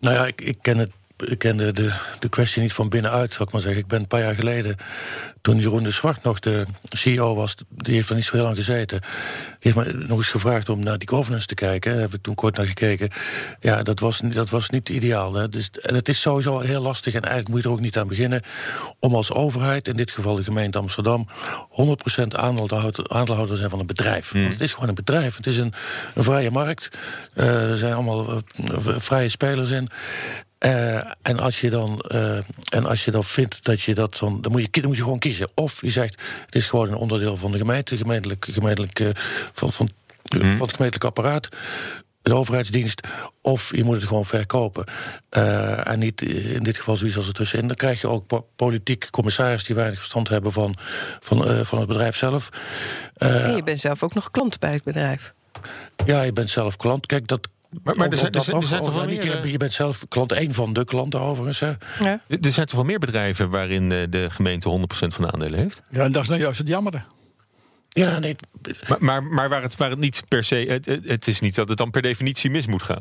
Nou 0.00 0.14
ja, 0.14 0.26
ik, 0.26 0.40
ik 0.40 0.58
ken 0.60 0.78
het 0.78 0.90
ik 1.24 1.38
kende 1.38 1.72
de, 1.72 1.92
de 2.18 2.28
kwestie 2.28 2.62
niet 2.62 2.72
van 2.72 2.88
binnenuit, 2.88 3.34
zal 3.34 3.46
ik 3.46 3.52
maar 3.52 3.60
zeggen. 3.60 3.80
Ik 3.80 3.86
ben 3.86 4.00
een 4.00 4.06
paar 4.06 4.20
jaar 4.20 4.34
geleden, 4.34 4.76
toen 5.40 5.58
Jeroen 5.58 5.82
de 5.82 5.90
Zwart 5.90 6.22
nog 6.22 6.40
de 6.40 6.66
CEO 6.82 7.34
was... 7.34 7.54
die 7.68 7.94
heeft 7.94 8.08
er 8.08 8.14
niet 8.14 8.24
zo 8.24 8.34
heel 8.34 8.44
lang 8.44 8.56
gezeten... 8.56 9.00
die 9.60 9.72
heeft 9.72 9.76
me 9.76 10.04
nog 10.06 10.18
eens 10.18 10.28
gevraagd 10.28 10.68
om 10.68 10.80
naar 10.80 10.98
die 10.98 11.08
governance 11.08 11.46
te 11.46 11.54
kijken. 11.54 11.92
Daar 11.92 12.00
heb 12.00 12.14
ik 12.14 12.22
toen 12.22 12.34
kort 12.34 12.56
naar 12.56 12.66
gekeken. 12.66 13.10
Ja, 13.60 13.82
dat 13.82 14.00
was, 14.00 14.20
dat 14.24 14.50
was 14.50 14.70
niet 14.70 14.88
ideaal. 14.88 15.34
Hè. 15.34 15.48
Dus, 15.48 15.70
en 15.70 15.94
het 15.94 16.08
is 16.08 16.20
sowieso 16.20 16.58
heel 16.58 16.82
lastig, 16.82 17.14
en 17.14 17.22
eigenlijk 17.22 17.50
moet 17.50 17.62
je 17.62 17.68
er 17.68 17.74
ook 17.74 17.80
niet 17.80 17.98
aan 17.98 18.08
beginnen... 18.08 18.42
om 19.00 19.14
als 19.14 19.32
overheid, 19.32 19.88
in 19.88 19.96
dit 19.96 20.10
geval 20.10 20.34
de 20.34 20.44
gemeente 20.44 20.78
Amsterdam... 20.78 21.28
100% 22.16 22.26
aandeelhouder, 22.28 23.08
aandeelhouder 23.08 23.56
zijn 23.56 23.70
van 23.70 23.80
een 23.80 23.86
bedrijf. 23.86 24.32
Want 24.32 24.52
het 24.52 24.60
is 24.60 24.72
gewoon 24.72 24.88
een 24.88 24.94
bedrijf. 24.94 25.36
Het 25.36 25.46
is 25.46 25.56
een, 25.56 25.72
een 26.14 26.24
vrije 26.24 26.50
markt. 26.50 26.88
Uh, 27.34 27.70
er 27.70 27.78
zijn 27.78 27.94
allemaal 27.94 28.32
uh, 28.32 28.78
vrije 28.98 29.28
spelers 29.28 29.70
in. 29.70 29.88
Uh, 30.64 30.96
en, 31.22 31.38
als 31.38 31.60
je 31.60 31.70
dan, 31.70 32.04
uh, 32.08 32.36
en 32.68 32.86
als 32.86 33.04
je 33.04 33.10
dan 33.10 33.24
vindt 33.24 33.64
dat 33.64 33.82
je 33.82 33.94
dat 33.94 34.18
dan. 34.18 34.40
Dan 34.40 34.52
moet 34.52 34.60
je, 34.60 34.68
dan 34.70 34.86
moet 34.86 34.96
je 34.96 35.02
gewoon 35.02 35.18
kiezen. 35.18 35.48
Of 35.54 35.80
je 35.80 35.90
zegt: 35.90 36.22
het 36.46 36.54
is 36.54 36.66
gewoon 36.66 36.88
een 36.88 36.94
onderdeel 36.94 37.36
van 37.36 37.52
de 37.52 37.58
gemeente, 37.58 37.96
gemeentelijk, 37.96 38.46
gemeentelijk, 38.50 39.00
uh, 39.00 39.08
van, 39.52 39.72
van, 39.72 39.90
mm. 40.22 40.40
van 40.40 40.66
het 40.66 40.76
gemeentelijk 40.76 41.04
apparaat. 41.04 41.48
De 42.22 42.34
overheidsdienst, 42.34 43.00
of 43.40 43.76
je 43.76 43.84
moet 43.84 43.94
het 43.94 44.04
gewoon 44.04 44.24
verkopen. 44.24 44.84
en 45.84 45.98
niet 45.98 46.22
in 46.22 46.62
dit 46.62 46.76
geval 46.76 46.96
zoiets 46.96 47.16
als 47.16 47.26
ertussenin. 47.26 47.66
Dan 47.66 47.76
krijg 47.76 48.00
je 48.00 48.08
ook 48.08 48.26
po 48.26 48.46
politiek 48.56 49.10
commissaris 49.10 49.64
die 49.64 49.76
weinig 49.76 49.98
verstand 49.98 50.28
hebben 50.28 50.52
van, 50.52 50.74
van, 51.20 51.66
van 51.66 51.78
het 51.78 51.88
bedrijf 51.88 52.16
zelf. 52.16 52.48
en 53.16 53.56
je 53.56 53.62
bent 53.62 53.80
zelf 53.80 54.02
ook 54.02 54.14
nog 54.14 54.30
klant 54.30 54.58
bij 54.58 54.72
het 54.72 54.84
bedrijf. 54.84 55.34
Ja, 56.04 56.22
je 56.22 56.32
bent 56.32 56.50
zelf 56.50 56.76
klant. 56.76 57.06
Kijk, 57.06 57.26
dat 57.26 57.48
maar, 57.82 57.96
maar 57.96 58.10
er, 58.10 58.16
zijn, 58.16 58.32
er, 58.32 58.42
zijn, 58.42 58.56
er 58.56 58.66
zijn 58.66 58.82
toch 58.82 58.94
wel 58.94 59.06
meer... 59.06 59.46
Je 59.46 59.56
bent 59.56 59.72
zelf 59.72 60.04
klant 60.08 60.32
één 60.32 60.52
van 60.52 60.72
de 60.72 60.84
klanten 60.84 61.20
overigens. 61.20 61.60
Hè? 61.60 61.72
Ja. 62.04 62.20
Er 62.28 62.52
zijn 62.52 62.66
toch 62.66 62.76
wel 62.76 62.84
meer 62.84 62.98
bedrijven 62.98 63.50
waarin 63.50 63.88
de 63.88 64.26
gemeente 64.30 64.68
100% 64.68 64.86
van 64.88 65.24
de 65.24 65.32
aandelen 65.32 65.58
heeft? 65.58 65.82
Ja, 65.90 66.04
en 66.04 66.12
dat 66.12 66.22
is 66.22 66.28
nou 66.28 66.40
juist 66.40 66.58
het 66.58 66.68
jammerde. 66.68 67.02
Ja, 67.96 68.18
nee. 68.18 68.36
Maar, 68.88 68.98
maar, 69.00 69.24
maar 69.24 69.48
waar, 69.48 69.62
het, 69.62 69.76
waar 69.76 69.90
het 69.90 69.98
niet 69.98 70.22
per 70.28 70.44
se. 70.44 70.54
Het, 70.54 70.86
het, 71.04 71.26
is 71.26 71.40
niet 71.40 71.54
dat 71.54 71.68
het 71.68 71.78
dan 71.78 71.90
per 71.90 72.02
definitie 72.02 72.50
mis 72.50 72.66
moet 72.66 72.82
gaan. 72.82 73.00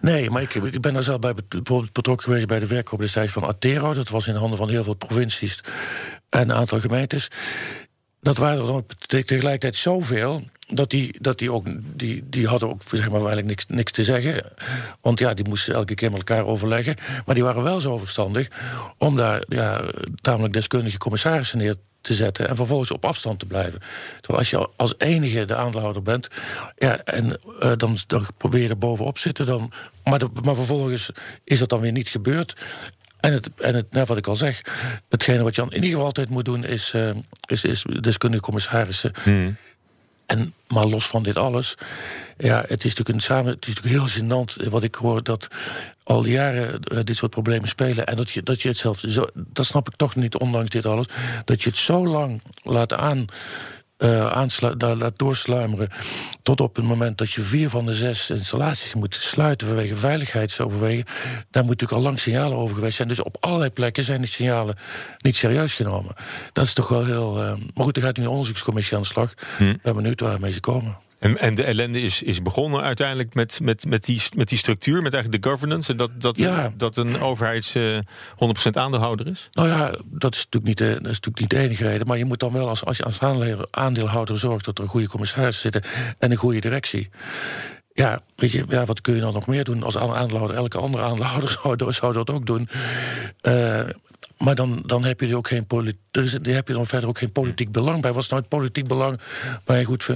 Nee, 0.00 0.30
maar 0.30 0.42
ik, 0.42 0.54
ik 0.54 0.80
ben 0.80 0.96
er 0.96 1.02
zelf 1.02 1.18
bij 1.18 1.34
bijvoorbeeld 1.48 1.92
betrokken 1.92 2.24
geweest 2.24 2.46
bij 2.46 2.58
de 2.58 2.66
verkoop 2.66 2.98
destijds 2.98 3.32
van 3.32 3.44
Atero. 3.44 3.94
Dat 3.94 4.08
was 4.08 4.26
in 4.26 4.34
handen 4.34 4.58
van 4.58 4.68
heel 4.68 4.84
veel 4.84 4.94
provincies 4.94 5.60
en 6.28 6.40
een 6.40 6.52
aantal 6.52 6.80
gemeentes. 6.80 7.28
Dat 8.20 8.36
waren 8.36 8.60
er 8.60 8.66
dan 8.66 8.86
tegelijkertijd 9.06 9.76
zoveel 9.76 10.42
dat 10.66 10.90
die, 10.90 11.14
dat 11.20 11.38
die 11.38 11.52
ook, 11.52 11.66
die, 11.96 12.24
die 12.28 12.46
hadden 12.46 12.68
ook 12.68 12.82
zeg 12.92 13.10
maar, 13.10 13.18
eigenlijk 13.18 13.46
niks, 13.46 13.66
niks 13.66 13.92
te 13.92 14.04
zeggen. 14.04 14.42
Want 15.00 15.18
ja, 15.18 15.34
die 15.34 15.48
moesten 15.48 15.74
elke 15.74 15.94
keer 15.94 16.10
met 16.10 16.18
elkaar 16.18 16.44
overleggen. 16.44 16.96
Maar 17.26 17.34
die 17.34 17.44
waren 17.44 17.62
wel 17.62 17.80
zo 17.80 17.98
verstandig 17.98 18.48
om 18.98 19.16
daar 19.16 19.42
ja, 19.48 19.84
tamelijk 20.20 20.52
deskundige 20.54 20.98
commissarissen 20.98 21.58
neer 21.58 21.76
te 22.00 22.14
zetten 22.14 22.48
en 22.48 22.56
vervolgens 22.56 22.90
op 22.90 23.04
afstand 23.04 23.38
te 23.38 23.46
blijven. 23.46 23.80
Terwijl 24.20 24.38
als 24.38 24.50
je 24.50 24.68
als 24.76 24.94
enige 24.98 25.44
de 25.44 25.54
aandeelhouder 25.54 26.02
bent, 26.02 26.28
ja, 26.76 26.98
en 26.98 27.38
uh, 27.60 27.72
dan, 27.76 27.96
dan 28.06 28.26
probeer 28.36 28.68
je 28.68 28.76
bovenop 28.76 29.18
zitten, 29.18 29.46
dan, 29.46 29.72
maar, 30.04 30.20
maar 30.42 30.54
vervolgens 30.54 31.10
is 31.44 31.58
dat 31.58 31.68
dan 31.68 31.80
weer 31.80 31.92
niet 31.92 32.08
gebeurd. 32.08 32.54
En, 33.20 33.32
het, 33.32 33.50
en 33.56 33.74
het, 33.74 33.90
nou, 33.90 34.06
wat 34.06 34.16
ik 34.16 34.26
al 34.26 34.36
zeg, 34.36 34.62
hetgene 35.08 35.42
wat 35.42 35.54
je 35.54 35.62
in 35.62 35.72
ieder 35.72 35.88
geval 35.88 36.04
altijd 36.04 36.28
moet 36.28 36.44
doen, 36.44 36.64
is, 36.64 36.92
uh, 36.92 37.10
is, 37.46 37.64
is 37.64 37.84
deskundige 38.00 38.42
commissarissen. 38.42 39.12
Hmm. 39.22 39.56
En, 40.26 40.54
maar 40.68 40.86
los 40.86 41.06
van 41.06 41.22
dit 41.22 41.36
alles, 41.36 41.74
ja, 42.36 42.60
het 42.60 42.84
is 42.84 42.94
natuurlijk, 42.94 43.08
een 43.08 43.20
samen, 43.20 43.52
het 43.52 43.66
is 43.66 43.74
natuurlijk 43.74 43.94
heel 43.94 44.22
gênant 44.22 44.70
wat 44.70 44.82
ik 44.82 44.94
hoor 44.94 45.22
dat 45.22 45.48
al 46.02 46.26
jaren 46.26 46.80
uh, 46.92 46.98
dit 47.04 47.16
soort 47.16 47.30
problemen 47.30 47.68
spelen. 47.68 48.06
En 48.06 48.16
dat 48.16 48.30
je, 48.30 48.42
dat 48.42 48.62
je 48.62 48.68
het 48.68 48.76
zelf, 48.76 49.02
zo, 49.06 49.26
dat 49.34 49.66
snap 49.66 49.88
ik 49.88 49.96
toch 49.96 50.16
niet, 50.16 50.36
ondanks 50.36 50.70
dit 50.70 50.86
alles, 50.86 51.06
dat 51.44 51.62
je 51.62 51.68
het 51.68 51.78
zo 51.78 52.06
lang 52.06 52.42
laat 52.62 52.92
aan 52.92 53.26
uh, 53.98 54.44
laat 54.78 55.18
doorsluimeren. 55.18 55.88
Tot 56.42 56.60
op 56.60 56.76
het 56.76 56.84
moment 56.84 57.18
dat 57.18 57.32
je 57.32 57.42
vier 57.42 57.70
van 57.70 57.86
de 57.86 57.94
zes 57.94 58.30
installaties 58.30 58.94
moet 58.94 59.14
sluiten 59.14 59.66
vanwege 59.66 59.94
veiligheidsoverwegen. 59.94 61.04
Daar 61.50 61.64
moet 61.64 61.72
natuurlijk 61.72 61.92
al 61.92 62.00
lang 62.00 62.20
signalen 62.20 62.58
over 62.58 62.74
geweest 62.74 62.96
zijn. 62.96 63.08
Dus 63.08 63.22
op 63.22 63.36
allerlei 63.40 63.70
plekken 63.70 64.04
zijn 64.04 64.20
die 64.20 64.30
signalen 64.30 64.76
niet 65.18 65.36
serieus 65.36 65.74
genomen. 65.74 66.14
Dat 66.52 66.64
is 66.64 66.72
toch 66.72 66.88
wel 66.88 67.04
heel. 67.04 67.42
Uh, 67.42 67.52
maar 67.74 67.84
goed, 67.84 67.96
er 67.96 68.02
gaat 68.02 68.16
nu 68.16 68.22
een 68.22 68.28
onderzoekscommissie 68.28 68.96
aan 68.96 69.02
de 69.02 69.08
slag. 69.08 69.34
Hm. 69.56 69.68
Ik 69.68 69.82
ben 69.82 69.94
benieuwd 69.94 70.20
waarmee 70.20 70.52
ze 70.52 70.60
komen. 70.60 70.96
En, 71.24 71.38
en 71.38 71.54
de 71.54 71.62
ellende 71.62 72.00
is, 72.00 72.22
is 72.22 72.42
begonnen 72.42 72.82
uiteindelijk 72.82 73.34
met, 73.34 73.60
met, 73.62 73.84
met, 73.88 74.04
die, 74.04 74.22
met 74.36 74.48
die 74.48 74.58
structuur, 74.58 75.02
met 75.02 75.12
eigenlijk 75.12 75.42
de 75.42 75.48
governance. 75.50 75.90
En 75.90 75.96
dat, 75.96 76.10
dat, 76.18 76.38
ja. 76.38 76.72
dat 76.76 76.96
een 76.96 77.20
overheids 77.20 77.74
uh, 77.74 77.98
100% 77.98 78.70
aandeelhouder 78.72 79.26
is? 79.26 79.48
Nou 79.52 79.68
ja, 79.68 79.94
dat 80.04 80.34
is, 80.34 80.44
natuurlijk 80.44 80.64
niet 80.64 80.78
de, 80.78 80.88
dat 80.88 81.10
is 81.10 81.20
natuurlijk 81.20 81.40
niet 81.40 81.50
de 81.50 81.58
enige 81.58 81.84
reden. 81.84 82.06
Maar 82.06 82.18
je 82.18 82.24
moet 82.24 82.38
dan 82.40 82.52
wel, 82.52 82.68
als, 82.68 82.84
als 82.84 82.96
je 82.96 83.04
als 83.04 83.20
aandeelhouder 83.70 84.38
zorgt 84.38 84.64
dat 84.64 84.78
er 84.78 84.84
een 84.84 84.90
goede 84.90 85.08
commissaris 85.08 85.60
zitten 85.60 85.82
en 86.18 86.30
een 86.30 86.36
goede 86.36 86.60
directie. 86.60 87.10
Ja, 87.92 88.20
weet 88.36 88.50
je, 88.50 88.64
ja, 88.68 88.84
wat 88.84 89.00
kun 89.00 89.14
je 89.14 89.20
dan 89.20 89.32
nog 89.32 89.46
meer 89.46 89.64
doen 89.64 89.82
als 89.82 89.96
aandeelhouder? 89.96 90.56
Elke 90.56 90.78
andere 90.78 91.02
aandeelhouder 91.02 91.50
zou, 91.62 91.92
zou 91.92 92.12
dat 92.12 92.30
ook 92.30 92.46
doen. 92.46 92.68
Uh, 93.42 93.80
maar 94.44 94.54
dan, 94.54 94.82
dan 94.86 95.04
heb 95.04 95.20
je 95.20 95.28
er 95.28 95.36
ook 95.36 95.48
geen 95.48 95.66
politiek. 95.66 96.46
heb 96.46 96.68
je 96.68 96.74
dan 96.74 96.86
verder 96.86 97.08
ook 97.08 97.18
geen 97.18 97.32
politiek 97.32 97.72
belang 97.72 98.00
bij. 98.02 98.12
Wat 98.12 98.22
is 98.22 98.28
nou 98.28 98.40
het 98.40 98.50
politiek 98.50 98.86
belang 98.86 99.20
bij 99.64 99.78
een 99.78 99.84
goed 99.84 100.08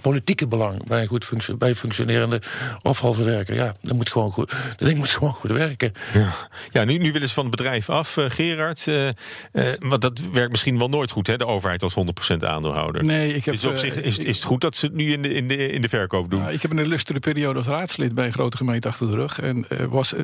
politieke 0.00 0.48
belang 0.48 0.86
bij 0.86 1.00
een 1.00 1.06
goed 1.06 1.24
functie, 1.24 1.56
bij 1.56 1.74
functionerende 1.74 2.42
afvalverwerker? 2.82 3.54
Ja, 3.54 3.74
dat 3.80 3.96
moet 3.96 4.10
gewoon 4.10 4.30
goed. 4.30 4.50
Dat 4.50 4.88
ding 4.88 4.98
moet 4.98 5.10
gewoon 5.10 5.32
goed 5.32 5.50
werken. 5.50 5.92
Ja, 6.14 6.34
ja 6.70 6.84
nu, 6.84 6.98
nu 6.98 7.12
willen 7.12 7.28
ze 7.28 7.34
van 7.34 7.46
het 7.46 7.56
bedrijf 7.56 7.90
af, 7.90 8.16
uh, 8.16 8.24
Gerard. 8.28 8.86
Uh, 8.86 9.06
uh, 9.06 9.12
want 9.78 10.02
dat 10.02 10.20
werkt 10.32 10.50
misschien 10.50 10.78
wel 10.78 10.88
nooit 10.88 11.10
goed, 11.10 11.26
hè, 11.26 11.36
de 11.36 11.46
overheid 11.46 11.82
als 11.82 11.94
100% 12.34 12.36
aandeelhouder. 12.38 13.04
Nee, 13.04 13.34
ik 13.34 13.44
heb. 13.44 13.54
Dus 13.54 13.64
op 13.64 13.76
zich 13.76 13.96
is, 13.96 14.18
is 14.18 14.36
het 14.36 14.44
goed 14.44 14.60
dat 14.60 14.76
ze 14.76 14.86
het 14.86 14.94
nu 14.94 15.12
in 15.12 15.22
de, 15.22 15.34
in 15.34 15.48
de, 15.48 15.70
in 15.70 15.82
de 15.82 15.88
verkoop 15.88 16.30
doen. 16.30 16.40
Nou, 16.40 16.52
ik 16.52 16.62
heb 16.62 16.70
een 16.70 16.78
illustere 16.78 17.18
periode 17.18 17.58
als 17.58 17.66
raadslid 17.66 18.14
bij 18.14 18.26
een 18.26 18.32
grote 18.32 18.56
gemeente 18.56 18.88
achter 18.88 19.06
de 19.06 19.12
rug. 19.12 19.40
En 19.40 19.66
was 19.88 20.14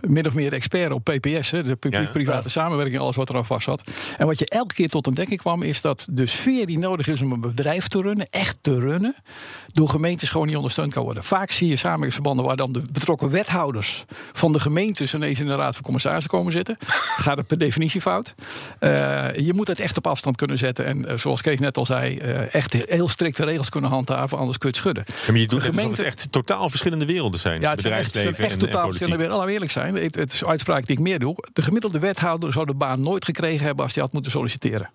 min 0.00 0.26
of 0.26 0.34
meer 0.34 0.52
expert 0.52 0.92
op 0.92 1.04
PPS, 1.04 1.50
hè, 1.50 1.62
de 1.62 1.76
publiek-private 1.76 2.42
ja, 2.42 2.67
samenwerking, 2.68 3.02
alles 3.02 3.16
wat 3.16 3.28
er 3.28 3.36
al 3.36 3.44
vast 3.44 3.64
zat. 3.64 3.82
En 4.16 4.26
wat 4.26 4.38
je 4.38 4.48
elke 4.48 4.74
keer 4.74 4.88
tot 4.88 5.06
ontdekking 5.06 5.40
kwam, 5.40 5.62
is 5.62 5.80
dat 5.80 6.06
de 6.10 6.26
sfeer 6.26 6.66
die 6.66 6.78
nodig 6.78 7.08
is 7.08 7.22
om 7.22 7.32
een 7.32 7.40
bedrijf 7.40 7.88
te 7.88 8.00
runnen, 8.00 8.26
echt 8.30 8.58
te 8.60 8.78
runnen, 8.78 9.16
door 9.66 9.88
gemeentes 9.88 10.28
gewoon 10.28 10.46
niet 10.46 10.56
ondersteund 10.56 10.92
kan 10.92 11.02
worden. 11.04 11.24
Vaak 11.24 11.50
zie 11.50 11.68
je 11.68 11.76
samenwerkingsverbanden 11.76 12.44
waar 12.44 12.56
dan 12.56 12.72
de 12.72 12.82
betrokken 12.92 13.30
wethouders 13.30 14.04
van 14.32 14.52
de 14.52 14.60
gemeentes 14.60 15.14
ineens 15.14 15.40
in 15.40 15.46
de 15.46 15.54
raad 15.54 15.74
van 15.74 15.84
commissarissen 15.84 16.30
komen 16.30 16.52
zitten. 16.52 16.76
Gaat 17.24 17.36
het 17.36 17.46
per 17.46 17.58
definitie 17.58 18.00
fout. 18.00 18.34
Uh, 18.80 19.34
je 19.34 19.52
moet 19.54 19.68
het 19.68 19.80
echt 19.80 19.96
op 19.96 20.06
afstand 20.06 20.36
kunnen 20.36 20.58
zetten. 20.58 20.84
En 20.84 20.98
uh, 20.98 21.16
zoals 21.16 21.40
Kees 21.40 21.58
net 21.58 21.76
al 21.76 21.86
zei, 21.86 22.18
uh, 22.18 22.54
echt 22.54 22.72
heel 22.72 23.08
strikte 23.08 23.44
regels 23.44 23.68
kunnen 23.68 23.90
handhaven, 23.90 24.38
anders 24.38 24.58
kun 24.58 24.70
je 24.70 24.74
het 24.74 24.84
schudden. 24.84 25.04
Ja, 25.26 25.32
maar 25.32 25.40
je 25.40 25.48
doet 25.48 25.60
de 25.60 25.66
gemeente... 25.66 25.96
het 25.96 26.00
echt 26.00 26.32
totaal 26.32 26.70
verschillende 26.70 27.06
werelden 27.06 27.40
zijn. 27.40 27.60
Ja, 27.60 27.70
het 27.70 27.80
zijn 27.80 27.92
echt, 27.92 28.16
echt 28.16 28.38
en, 28.38 28.58
totaal 28.58 28.82
en 28.82 28.86
verschillende 28.86 29.18
werelden. 29.18 29.46
Laten 29.46 29.46
we 29.46 29.52
eerlijk 29.52 29.70
zijn, 29.70 29.94
het, 29.94 30.14
het 30.14 30.32
is 30.32 30.44
uitspraak 30.44 30.86
die 30.86 30.96
ik 30.96 31.02
meer 31.02 31.18
doe. 31.18 31.36
De 31.52 31.62
gemiddelde 31.62 31.98
wethouder 31.98 32.47
zou 32.52 32.66
de 32.66 32.74
baan 32.74 33.00
nooit 33.00 33.24
gekregen 33.24 33.66
hebben 33.66 33.84
als 33.84 33.94
hij 33.94 34.02
had 34.02 34.12
moeten 34.12 34.30
solliciteren. 34.30 34.90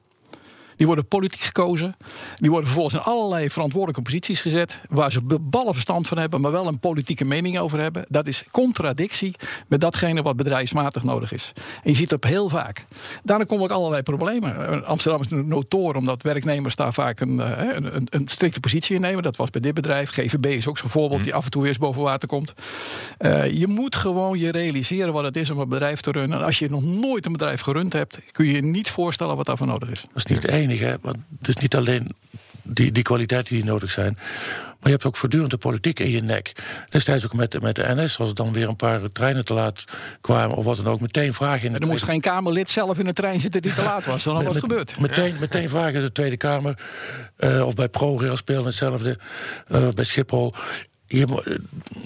Die 0.76 0.86
worden 0.86 1.08
politiek 1.08 1.40
gekozen. 1.40 1.96
Die 2.36 2.50
worden 2.50 2.66
vervolgens 2.66 2.96
in 2.96 3.12
allerlei 3.12 3.50
verantwoordelijke 3.50 4.02
posities 4.02 4.42
gezet. 4.42 4.82
Waar 4.90 5.12
ze 5.12 5.22
ballen 5.42 5.74
verstand 5.74 6.08
van 6.08 6.18
hebben, 6.18 6.42
maar 6.42 6.52
wel 6.52 6.68
een 6.68 6.80
politieke 6.80 7.26
mening 7.26 7.60
over 7.60 7.80
hebben. 7.80 8.06
Dat 8.10 8.28
is 8.28 8.44
contradictie 8.52 9.36
met 9.68 9.82
datgene 9.82 10.22
wat 10.22 10.36
bedrijfsmatig 10.36 11.04
nodig 11.04 11.32
is. 11.32 11.54
En 11.56 11.92
je 11.92 11.96
ziet 11.96 12.10
dat 12.10 12.24
heel 12.24 12.50
vaak. 12.50 12.86
Daarna 13.24 13.44
komen 13.44 13.64
ook 13.64 13.72
allerlei 13.72 14.02
problemen. 14.02 14.86
Amsterdam 14.86 15.22
is 15.22 15.32
een 15.32 15.48
notoor 15.48 15.96
omdat 15.96 16.24
werknemers 16.24 16.76
daar 16.76 16.94
vaak 16.94 17.20
een, 17.20 17.40
eh, 17.40 17.76
een, 17.76 17.96
een, 17.96 18.08
een, 18.10 18.28
strikte 18.28 18.60
positie 18.60 18.96
in 18.96 19.02
nemen. 19.02 19.24
Dat 19.24 19.36
was 19.36 19.50
bij 19.50 19.62
dit 19.62 19.74
bedrijf. 19.74 20.10
GVB 20.10 20.46
is 20.46 20.68
ook 20.68 20.78
zo'n 20.78 20.90
voorbeeld 20.90 21.20
mhm. 21.20 21.24
die 21.24 21.34
af 21.34 21.46
en 21.46 21.52
toe 21.52 21.62
weer 21.62 21.72
eens 21.72 21.80
boven 21.80 22.02
water 22.02 22.28
komt. 22.28 22.54
Uh, 23.20 23.52
je 23.52 23.68
moet 23.68 23.96
gewoon 23.96 24.40
je 24.40 24.52
realiseren 24.52 25.14
wat 25.14 25.24
het 25.24 25.36
is 25.36 25.50
om 25.50 25.60
een 25.60 25.70
bedrijf 25.70 26.02
te 26.02 26.12
runnen. 26.12 26.38
En 26.40 26.46
als 26.46 26.60
je 26.60 26.70
nog 26.70 26.84
nooit 26.84 27.26
een 27.26 27.32
bedrijf 27.32 27.62
gerund 27.62 27.94
hebt, 27.94 28.20
kun 28.32 28.46
je 28.46 28.54
je 28.54 28.64
niet 28.64 28.90
voorstellen 28.90 29.36
wat 29.36 29.46
daarvoor 29.46 29.68
nodig 29.68 29.90
is. 29.90 30.02
Dat 30.02 30.10
is 30.14 30.26
niet 30.26 30.42
de 30.42 30.48
enige. 30.64 30.98
Want 31.02 31.18
het 31.40 31.48
is 31.48 31.56
niet 31.56 31.76
alleen 31.76 32.12
die, 32.64 32.92
die 32.92 33.04
kwaliteiten 33.04 33.56
die 33.56 33.64
nodig 33.64 33.92
zijn. 33.92 34.18
Maar 34.84 34.92
je 34.92 34.98
hebt 34.98 35.06
ook 35.06 35.18
voortdurend 35.18 35.52
de 35.52 35.58
politiek 35.58 36.00
in 36.00 36.10
je 36.10 36.22
nek. 36.22 36.52
Destijds 36.90 37.26
ook 37.26 37.34
met, 37.34 37.62
met 37.62 37.76
de 37.76 37.94
NS, 37.96 38.20
als 38.20 38.30
er 38.30 38.36
dan 38.36 38.54
weer 38.54 38.68
een 38.68 38.76
paar 38.76 39.12
treinen 39.12 39.46
te 39.46 39.54
laat 39.54 39.86
kwamen... 40.22 40.58
of 40.58 40.66
wat 40.66 40.78
dan 40.78 40.88
ook, 40.88 41.00
meteen 41.00 41.34
vragen 41.34 41.66
in 41.66 41.74
de 41.74 41.80
Er 41.80 41.88
moest 41.88 42.04
geen 42.04 42.22
Kamerlid 42.22 42.70
zelf 42.70 43.00
in 43.00 43.06
de 43.06 43.14
trein 43.14 43.40
zitten 43.40 43.62
die 43.62 43.74
te 43.74 43.84
laat 43.84 44.06
was. 44.06 44.24
Dan 44.24 44.44
was 44.44 44.56
het 44.56 44.64
gebeurd. 44.64 45.00
Meteen, 45.00 45.36
meteen 45.40 45.70
vragen 45.70 45.94
in 45.94 46.02
de 46.02 46.12
Tweede 46.12 46.38
Kamer. 46.38 46.78
Uh, 47.40 47.68
of 47.68 47.76
bij 47.76 47.90
ProRail 47.90 48.38
speelde 48.38 48.66
hetzelfde. 48.66 49.18
Uh, 49.72 49.90
bij 49.90 50.04
Schiphol. 50.04 50.54
Je, 51.06 51.60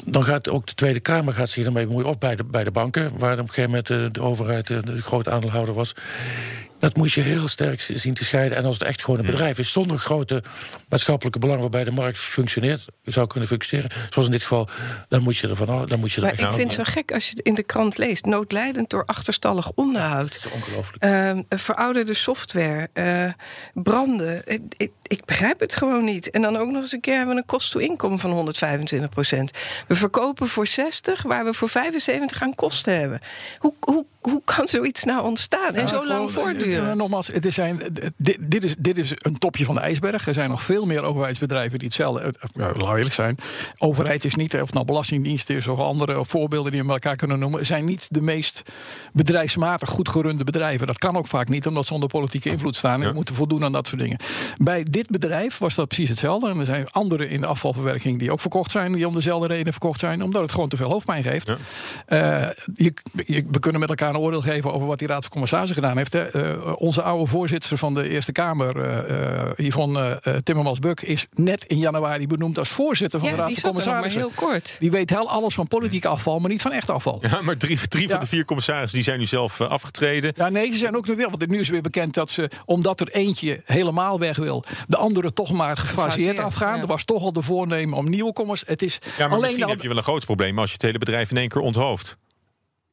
dan 0.06 0.24
gaat 0.24 0.50
ook 0.50 0.67
de 0.67 0.74
Tweede 0.74 1.00
Kamer 1.00 1.34
gaat 1.34 1.50
zich 1.50 1.65
ermee 1.65 1.86
bemoeien. 1.86 2.10
Of 2.10 2.17
bij 2.17 2.36
de, 2.36 2.43
bij 2.43 2.63
de 2.63 2.72
banken, 2.72 3.17
waar 3.17 3.34
op 3.34 3.39
een 3.39 3.48
gegeven 3.48 3.70
moment 3.70 3.88
de, 3.88 4.10
de 4.12 4.22
overheid 4.22 4.67
de, 4.67 4.82
de 4.82 5.02
grote 5.02 5.30
aandeelhouder 5.30 5.74
was 5.74 5.96
Dat 6.80 6.96
moet 6.96 7.12
je 7.13 7.22
heel 7.22 7.48
sterk 7.48 7.82
zien 7.94 8.13
te 8.13 8.24
scheiden. 8.24 8.58
En 8.58 8.66
als 8.66 8.78
het 8.78 8.88
echt 8.88 9.04
gewoon 9.04 9.20
een 9.20 9.26
bedrijf 9.26 9.60
is 9.60 9.72
zonder 9.72 9.98
grote 10.00 10.44
maatschappelijke 10.90 11.40
belang 11.40 11.60
waarbij 11.60 11.84
de 11.84 11.92
markt 11.92 12.18
functioneert, 12.20 12.86
zou 13.04 13.28
kunnen 13.28 13.50
functioneren, 13.50 13.92
zoals 14.10 14.26
in 14.28 14.34
dit 14.34 14.42
geval, 14.42 14.68
dan 15.10 15.22
moet 15.22 15.38
je 15.38 15.48
er 15.48 15.56
van 15.56 15.70
af- 15.70 15.86
dan 15.86 16.00
moet 16.00 16.10
je 16.12 16.16
er 16.16 16.22
Maar 16.22 16.32
echt 16.32 16.42
ik 16.42 16.48
vind 16.54 16.76
het 16.76 16.86
zo 16.86 16.92
gek 16.94 17.12
als 17.13 17.24
je 17.26 17.30
het 17.30 17.40
in 17.46 17.54
de 17.54 17.63
krant 17.63 17.98
leest. 17.98 18.26
Noodlijdend 18.26 18.90
door 18.90 19.06
achterstallig 19.06 19.72
onderhoud. 19.76 20.32
Dat 20.32 20.46
is 20.46 20.52
ongelooflijk. 20.52 21.04
Ehm, 21.04 21.42
verouderde 21.50 22.13
software, 22.13 22.90
eh, 22.94 23.26
branden. 23.74 24.42
Ik, 24.46 24.62
ik, 24.78 24.92
ik 25.02 25.26
begrijp 25.26 25.60
het 25.60 25.76
gewoon 25.76 26.04
niet. 26.04 26.30
En 26.30 26.42
dan 26.42 26.58
ook 26.58 26.72
nog 26.72 26.82
eens 26.82 26.92
een 26.92 27.00
keer 27.02 27.16
hebben 27.16 27.36
we 27.36 27.42
een 27.42 27.48
kost-to-inkomen 27.48 28.20
van 28.20 28.32
125 28.32 29.10
procent. 29.10 29.52
We 29.88 29.96
verkopen 29.96 30.48
voor 30.48 30.68
60, 30.68 31.22
waar 31.24 31.46
we 31.46 31.54
voor 31.54 31.70
75 31.70 32.42
aan 32.42 32.56
kosten 32.56 33.00
hebben. 33.00 33.20
Hoe, 33.58 33.74
hoe, 33.80 34.06
hoe 34.22 34.42
kan 34.46 34.68
zoiets 34.68 35.04
nou 35.04 35.24
ontstaan 35.24 35.74
en 35.74 35.82
Ja, 35.82 35.88
zo 35.88 36.08
lang 36.08 36.32
gewoon, 36.32 36.56
eh, 36.75 36.89
eh, 36.91 36.95
nogmaals, 36.97 37.27
het 37.27 37.45
is 37.45 37.56
zijn, 37.56 37.82
dit, 38.17 38.38
dit, 38.47 38.63
is, 38.63 38.75
dit 38.80 38.97
is 38.97 39.12
een 39.15 39.38
topje 39.38 39.65
van 39.65 39.75
de 39.75 39.82
ijsberg. 39.82 40.27
Er 40.27 40.34
zijn 40.34 40.49
nog 40.49 40.62
veel 40.63 40.86
meer 40.86 41.03
overheidsbedrijven 41.03 41.80
die 41.80 41.88
hetzelfde. 41.88 42.21
eh, 42.21 42.32
Ja, 42.53 42.65
laten 42.65 42.86
we 42.91 42.95
eerlijk 42.95 43.13
zijn. 43.13 43.38
Overheid 43.77 44.25
is 44.25 44.36
niet, 44.36 44.53
of 44.53 44.60
het 44.60 44.73
nou 44.73 44.86
Belastingdienst 44.86 45.49
is 45.49 45.67
of 45.67 45.80
andere 45.80 46.25
voorbeelden 46.25 46.71
die 46.71 46.84
we 46.84 46.91
elkaar 46.91 47.15
kunnen 47.15 47.39
noemen, 47.39 47.65
zijn 47.65 47.86
niet 47.86 48.08
de 48.12 48.21
meest 48.21 48.62
bedrijfsmatig 49.13 49.89
goed 49.89 50.10
gerunde 50.10 50.43
bedrijven. 50.43 50.88
Dat 50.88 50.97
kan 50.97 51.15
ook 51.17 51.27
vaak 51.27 51.49
niet, 51.49 51.67
omdat 51.67 51.86
ze 51.86 51.93
onder 51.93 52.10
politieke 52.10 52.49
invloed 52.49 52.75
staan 52.75 53.01
en 53.01 53.08
Ja. 53.08 53.13
moeten 53.13 53.36
voldoen 53.36 53.63
aan 53.63 53.71
dat 53.71 53.88
soort 53.88 54.01
dingen. 54.01 54.17
Bij 54.58 54.84
dit 54.84 55.10
bedrijf 55.10 55.58
was 55.58 55.75
dat 55.75 55.88
precies 55.88 56.10
hetzelfde. 56.10 56.49
En 56.49 56.60
er 56.60 56.65
zijn 56.65 56.88
anderen 56.91 57.30
in 57.30 57.41
de 57.41 57.47
afvalverwerking 57.47 58.19
die 58.19 58.32
ook 58.32 58.39
verkocht 58.39 58.71
zijn, 58.71 58.91
die 58.91 59.08
om 59.08 59.13
dezelfde 59.13 59.47
reden 59.47 59.71
verkocht 59.73 59.99
zijn, 59.99 60.23
omdat 60.23 60.41
het 60.41 60.51
gewoon 60.51 60.69
te 60.69 60.77
veel 60.77 60.89
hoofdpijn 60.89 61.23
geeft. 61.23 61.47
Ja. 61.47 61.58
Eh, 62.06 62.49
je, 62.73 62.93
je- 63.25 63.45
we 63.51 63.60
kunnen 63.60 63.80
met 63.80 63.89
elkaar 63.89 64.10
een 64.10 64.17
oordeel 64.17 64.41
geven 64.41 64.73
over 64.73 64.88
wat 64.88 64.99
die 64.99 65.08
Raad 65.08 65.21
van 65.21 65.32
Commissarissen 65.32 65.75
gedaan 65.75 65.97
heeft. 65.97 66.13
Hè. 66.13 66.21
Eh, 66.32 66.57
onze 66.78 67.02
oude 67.02 67.26
voorzitter 67.28 67.78
van 67.78 67.93
de 67.93 68.10
Eerste 68.10 68.32
Kamer, 68.32 68.80
eh, 68.82 69.41
eh, 69.41 69.52
Yvonne 69.58 70.20
eh, 70.24 70.36
Timmermans-Buk, 70.36 71.02
is 71.02 71.26
net 71.34 71.63
in 71.65 71.78
januari 71.78 72.28
benoemd 72.28 72.58
als 72.58 72.70
voorzitter 72.70 73.20
van 73.20 73.30
de 73.30 73.36
Raad 73.36 73.48
die 73.48 73.60
van 73.60 73.70
Commissarissen. 73.70 74.22
heel 74.22 74.32
kort. 74.36 74.76
Die 74.80 74.91
weet 74.91 75.10
heel 75.10 75.30
alles 75.30 75.54
van 75.54 75.67
politiek 75.67 76.06
afval, 76.06 76.39
maar 76.39 76.50
niet 76.50 76.62
van 76.62 76.72
echt 76.72 76.89
afval. 76.89 77.17
Ja, 77.22 77.41
maar 77.41 77.58
drie, 77.58 77.88
drie 77.88 78.10
van 78.10 78.20
de 78.20 78.26
vier 78.26 78.46
commissarissen 78.46 78.96
die 78.96 79.04
zijn 79.04 79.20
nu 79.20 79.26
zelf 79.26 79.60
eh, 79.60 79.67
afgetreden. 79.67 80.34
Ja, 80.36 80.50
nee, 80.50 80.72
ze 80.72 80.78
zijn 80.78 80.96
ook 80.96 81.08
nu 81.08 81.15
weer. 81.15 81.30
Want 81.30 81.48
nu 81.48 81.60
is 81.60 81.70
weer 81.70 81.82
bekend 81.82 82.13
dat 82.13 82.30
ze, 82.32 82.50
omdat 82.65 83.00
er 83.00 83.08
eentje 83.08 83.62
helemaal 83.65 84.20
weg 84.20 84.38
wil, 84.38 84.63
de 84.88 84.98
andere 84.98 85.34
toch 85.34 85.52
maar 85.52 85.78
gefaseerd 85.78 86.39
afgaan. 86.39 86.76
ja. 86.76 86.82
Er 86.82 86.88
was 86.88 87.04
toch 87.04 87.24
al 87.24 87.34
de 87.34 87.41
voornemen 87.41 87.98
om 87.98 88.10
nieuwe 88.10 88.34
commerce. 88.34 88.63
Het 88.67 88.82
is 88.82 89.00
Ja, 89.04 89.10
maar 89.17 89.28
alleen 89.28 89.39
misschien 89.41 89.63
al- 89.63 89.70
heb 89.70 89.82
je 89.82 89.88
wel 89.88 89.98
een 89.98 90.04
groot 90.04 90.26
probleem 90.26 90.60
als 90.60 90.67
je 90.67 90.74
het 90.74 90.82
hele 90.82 90.98
bedrijf 90.98 91.32
in 91.32 91.38
één 91.38 91.48
keer 91.50 91.62
onthoofd. 91.62 92.17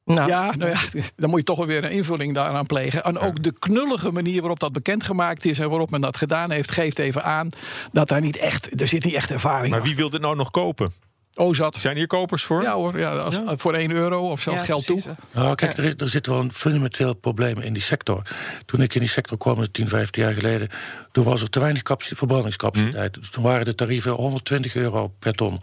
Nou, 0.05 0.29
Ja, 0.29 0.55
nou 0.57 0.71
ja, 0.71 0.79
dan 1.17 1.31
moet 1.31 1.39
je 1.39 1.45
toch 1.45 1.57
wel 1.57 1.67
weer 1.67 1.85
een 1.85 1.91
invulling 1.91 2.35
daaraan 2.35 2.67
plegen. 2.67 3.05
En 3.05 3.19
ook 3.19 3.43
de 3.43 3.53
knullige 3.59 4.11
manier 4.11 4.41
waarop 4.41 4.61
dat 4.61 4.73
bekendgemaakt 4.73 5.45
is 5.45 5.59
en 5.59 5.69
waarop 5.69 5.91
men 5.91 6.01
dat 6.01 6.17
gedaan 6.17 6.51
heeft, 6.51 6.71
geeft 6.71 6.99
even 6.99 7.25
aan 7.25 7.49
dat 7.93 8.09
daar 8.09 8.21
niet 8.21 8.37
echt, 8.37 8.81
er 8.81 8.87
zit 8.87 9.05
niet 9.05 9.15
echt 9.15 9.31
ervaring 9.31 9.71
Maar 9.71 9.83
wie 9.83 9.97
wil 9.97 10.11
dit 10.11 10.21
nou 10.21 10.37
nog 10.37 10.51
kopen? 10.51 10.93
Oh, 11.35 11.55
zat. 11.55 11.77
Zijn 11.77 11.97
hier 11.97 12.07
kopers 12.07 12.45
voor? 12.45 12.63
Ja 12.63 12.75
hoor, 12.75 12.99
ja, 12.99 13.17
als, 13.17 13.41
voor 13.47 13.75
1 13.75 13.91
euro 13.91 14.31
of 14.31 14.41
zelfs 14.41 14.61
ja, 14.61 14.67
geld 14.67 14.87
toe. 14.87 15.03
Nou, 15.33 15.55
kijk, 15.55 15.77
er, 15.77 15.85
is, 15.85 15.95
er 15.97 16.09
zit 16.09 16.27
wel 16.27 16.41
een 16.41 16.53
fundamenteel 16.53 17.15
probleem 17.15 17.59
in 17.59 17.73
die 17.73 17.83
sector. 17.83 18.23
Toen 18.67 18.81
ik 18.81 18.95
in 18.95 19.01
die 19.01 19.09
sector 19.09 19.39
kwam, 19.39 19.71
10, 19.73 19.89
15 19.89 20.23
jaar 20.23 20.33
geleden, 20.33 20.69
toen 21.13 21.25
was 21.25 21.43
er 21.43 21.51
te 21.51 21.61
weinig 21.61 21.83
capaciteit, 21.83 22.19
verbrandingscapaciteit. 22.19 23.15
Dus 23.15 23.31
toen 23.31 23.43
waren 23.43 23.65
de 23.65 23.75
tarieven 23.75 24.13
120 24.13 24.75
euro 24.75 25.09
per 25.19 25.33
ton. 25.33 25.61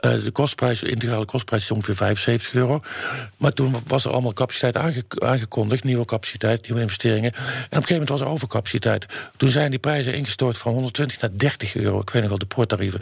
Eh, 0.00 0.12
de 0.24 0.30
kostprijs, 0.30 0.82
integrale 0.82 1.24
kostprijs 1.24 1.62
is 1.62 1.70
ongeveer 1.70 1.96
75 1.96 2.54
euro. 2.54 2.80
Maar 3.36 3.52
toen 3.52 3.76
was 3.86 4.04
er 4.04 4.10
allemaal 4.10 4.32
capaciteit 4.32 4.76
aange- 4.76 5.04
aangekondigd, 5.18 5.84
nieuwe 5.84 6.04
capaciteit, 6.04 6.62
nieuwe 6.62 6.80
investeringen. 6.82 7.32
En 7.32 7.38
op 7.40 7.44
een 7.44 7.66
gegeven 7.70 7.92
moment 7.92 8.08
was 8.08 8.20
er 8.20 8.26
overcapaciteit. 8.26 9.06
Toen 9.36 9.48
zijn 9.48 9.70
die 9.70 9.78
prijzen 9.78 10.14
ingestort 10.14 10.58
van 10.58 10.72
120 10.72 11.20
naar 11.20 11.30
30 11.36 11.74
euro. 11.74 12.00
Ik 12.00 12.10
weet 12.10 12.20
nog 12.22 12.30
wel 12.30 12.38
de 12.38 12.46
poorttarieven. 12.46 13.00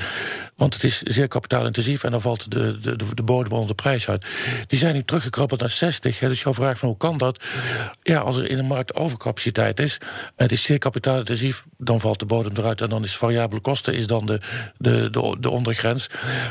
Want 0.56 0.74
het 0.74 0.84
is 0.84 1.02
zeer 1.02 1.28
kapitaalintensief 1.28 2.04
en 2.04 2.10
dan 2.10 2.20
valt 2.20 2.50
de, 2.50 2.80
de, 2.80 2.96
de, 2.96 3.04
de 3.14 3.22
bodem 3.22 3.52
onder 3.52 3.68
de 3.68 3.74
prijs 3.82 4.08
uit. 4.08 4.26
Die 4.66 4.78
zijn 4.78 4.94
nu 4.94 5.04
teruggekrabbeld 5.04 5.60
naar 5.60 5.70
60. 5.70 6.20
Hè, 6.20 6.28
dus 6.28 6.42
jouw 6.42 6.54
vraag 6.54 6.78
van 6.78 6.88
hoe 6.88 6.98
kan 6.98 7.18
dat? 7.18 7.44
Ja, 8.02 8.20
als 8.20 8.36
er 8.36 8.50
in 8.50 8.56
de 8.56 8.62
markt 8.62 8.94
overcapaciteit 8.94 9.80
is, 9.80 9.98
het 10.36 10.52
is 10.52 10.62
zeer 10.62 10.78
kapitaalintensief, 10.78 11.64
dan 11.76 12.00
valt 12.00 12.18
de 12.18 12.26
bodem 12.26 12.52
eruit 12.56 12.80
en 12.80 12.88
dan 12.88 13.04
is 13.04 13.16
variabele 13.16 13.60
kosten 13.60 13.94
is 13.94 14.06
dan 14.06 14.26
de, 14.26 14.40
de, 14.76 15.10
de, 15.10 15.36
de 15.40 15.50
ondergrens. 15.50 16.06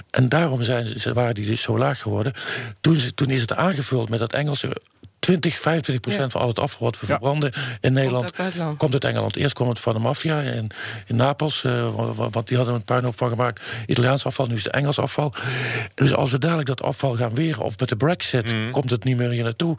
En 0.10 0.30
daarom 0.40 0.64
zijn, 0.64 1.14
waren 1.14 1.36
die 1.36 1.46
dus 1.46 1.62
zo 1.62 1.78
laag 1.78 2.02
geworden. 2.02 2.34
Toen, 2.82 2.98
toen 3.16 3.30
is 3.30 3.42
het 3.42 3.54
aangevuld 3.54 4.10
met 4.10 4.20
dat 4.20 4.34
Engelse 4.34 4.82
20, 5.28 5.60
25 5.60 6.00
procent 6.00 6.32
van 6.32 6.42
al 6.42 6.48
het 6.48 6.60
afval 6.60 6.80
wat 6.86 6.94
we 7.00 7.06
Ja. 7.08 7.08
verbranden 7.08 7.54
in 7.82 7.94
Nederland 7.94 8.32
komt 8.78 8.94
uit 8.94 9.04
Engeland. 9.04 9.36
Eerst 9.36 9.54
kwam 9.54 9.70
het 9.70 9.80
van 9.80 9.94
de 9.94 10.00
maffia 10.00 10.40
in, 10.42 10.72
in 11.08 11.16
Napels, 11.16 11.64
eh, 11.64 11.96
wa- 11.96 12.14
wa- 12.14 12.30
want 12.30 12.48
die 12.48 12.58
hadden 12.58 12.74
er 12.76 12.80
een 12.80 12.86
puinhoop 12.86 13.18
van 13.18 13.30
gemaakt. 13.30 13.62
Italiaans 13.86 14.26
afval, 14.26 14.46
nu 14.48 14.56
is 14.56 14.64
het 14.64 14.74
Engels 14.74 15.00
afval. 15.00 15.34
Dus 15.96 16.14
als 16.14 16.32
we 16.32 16.38
dadelijk 16.38 16.68
dat 16.68 16.82
afval 16.82 17.16
gaan 17.16 17.34
weren, 17.34 17.64
of 17.64 17.80
met 17.80 17.90
de 17.90 17.96
brexit 17.96 18.54
komt 18.72 18.90
het 18.90 19.04
niet 19.04 19.18
meer 19.18 19.30
hier 19.30 19.44
naartoe, 19.44 19.78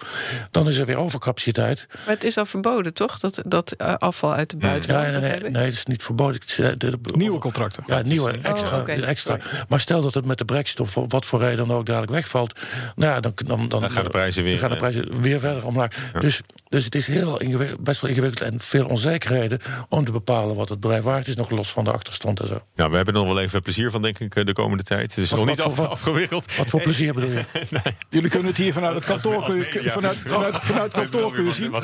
dan 0.50 0.68
is 0.68 0.78
er 0.78 0.86
weer 0.86 0.96
overcapaciteit. 0.96 1.86
Maar 2.06 2.14
het 2.14 2.24
is 2.24 2.36
al 2.38 2.46
verboden, 2.46 2.94
toch? 2.94 3.18
Dat, 3.18 3.42
dat 3.46 3.72
eh, 3.72 3.94
afval 3.94 4.32
uit 4.34 4.50
de 4.50 4.56
Ja, 4.60 4.66
buitenland. 4.68 5.10
nee, 5.20 5.20
nee, 5.30 5.40
nee, 5.40 5.64
dat 5.64 5.72
is 5.72 5.84
niet 5.86 6.02
verboden. 6.02 6.40
Eh, 6.56 6.56
de- 6.56 6.76
de- 6.76 6.98
Nieuwe 7.12 7.38
contracten. 7.38 7.84
Ja, 7.86 8.02
nieuwe, 8.02 8.30
extra. 8.42 8.74
Oh, 8.76 8.80
oké. 8.80 8.92
extra. 8.92 9.36
Maar 9.68 9.80
stel 9.80 10.02
dat 10.02 10.14
het 10.14 10.24
met 10.24 10.38
de 10.38 10.44
brexit 10.44 10.80
of 10.80 10.94
wat 11.08 11.24
voor 11.24 11.40
reden 11.40 11.66
dan 11.68 11.76
ook 11.76 11.86
dadelijk 11.86 12.12
wegvalt, 12.12 12.60
nou 12.96 13.12
ja, 13.12 13.20
dan, 13.20 13.32
dan, 13.44 13.68
dan, 13.68 13.80
Dan 13.80 13.90
gaan 13.90 14.04
de 14.04 14.10
prijzen 14.10 14.42
weer, 14.42 14.52
dan 14.52 14.60
gaan 14.60 14.70
de 14.70 14.76
prijzen 14.76 15.20
weer 15.20 15.37
verder 15.40 15.64
omlaag. 15.66 16.12
Dus, 16.20 16.40
dus 16.68 16.84
het 16.84 16.94
is 16.94 17.06
heel 17.06 17.40
best 17.80 18.00
wel 18.00 18.10
ingewikkeld 18.10 18.40
en 18.52 18.60
veel 18.60 18.86
onzekerheden 18.86 19.60
om 19.88 20.04
te 20.04 20.12
bepalen 20.12 20.56
wat 20.56 20.68
het 20.68 20.80
bedrijf 20.80 21.02
waard 21.02 21.28
is, 21.28 21.34
nog 21.36 21.50
los 21.50 21.70
van 21.72 21.84
de 21.84 21.92
achterstand 21.92 22.40
en 22.40 22.46
zo. 22.46 22.60
Nou, 22.76 22.90
we 22.90 22.96
hebben 22.96 23.14
er 23.14 23.20
nog 23.20 23.28
wel 23.34 23.40
even 23.42 23.62
plezier 23.62 23.90
van, 23.90 24.02
denk 24.02 24.18
ik, 24.18 24.34
eh, 24.34 24.44
de 24.44 24.52
komende 24.52 24.82
tijd. 24.82 25.14
Het 25.14 25.24
is 25.24 25.30
nog 25.30 25.46
niet 25.46 25.60
af, 25.60 25.74
voor- 25.74 25.86
afgewikkeld. 25.86 26.56
Wat 26.56 26.66
voor 26.68 26.80
plezier 26.80 27.14
bedoel 27.14 27.30
je? 27.30 27.44
Jullie 28.10 28.30
kunnen 28.30 28.48
het 28.48 28.56
hier 28.56 28.72
vanuit 28.72 28.94
het 28.94 29.04
kantoor, 29.04 29.44
kun 29.44 29.56
je- 29.56 29.80
Ja. 29.82 29.92
vanuit, 29.92 30.16
vanuit, 30.26 30.56
vanuit 30.56 30.92
het 30.92 31.00
kantoor 31.10 31.32
kun 31.32 31.44
je 31.44 31.52
zien. 31.54 31.74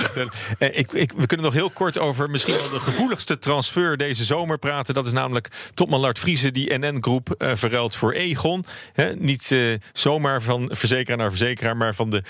Eh, 0.58 0.78
ik, 0.78 0.92
ik, 0.92 1.12
we 1.16 1.26
kunnen 1.26 1.46
nog 1.46 1.54
heel 1.54 1.70
kort 1.70 1.98
over 1.98 2.30
misschien 2.30 2.54
wel 2.54 2.70
de 2.70 2.78
gevoeligste 2.80 3.38
transfer 3.38 3.96
deze 3.96 4.24
zomer 4.24 4.58
praten. 4.58 4.94
Dat 4.94 5.06
is 5.06 5.12
namelijk 5.12 5.48
topman 5.74 6.00
Lart 6.00 6.18
Vriezen 6.18 6.52
die 6.54 6.78
NN-groep 6.78 7.30
eh 7.38 7.50
verruilt 7.54 7.96
voor 7.96 8.12
Egon. 8.12 8.64
Hè, 8.92 9.14
niet 9.16 9.50
eh, 9.52 9.58
zomaar 9.92 10.42
van 10.42 10.68
verzekeraar 10.72 11.18
naar 11.18 11.28
verzekeraar, 11.30 11.76
maar 11.76 11.94
van 11.94 12.10
de 12.10 12.22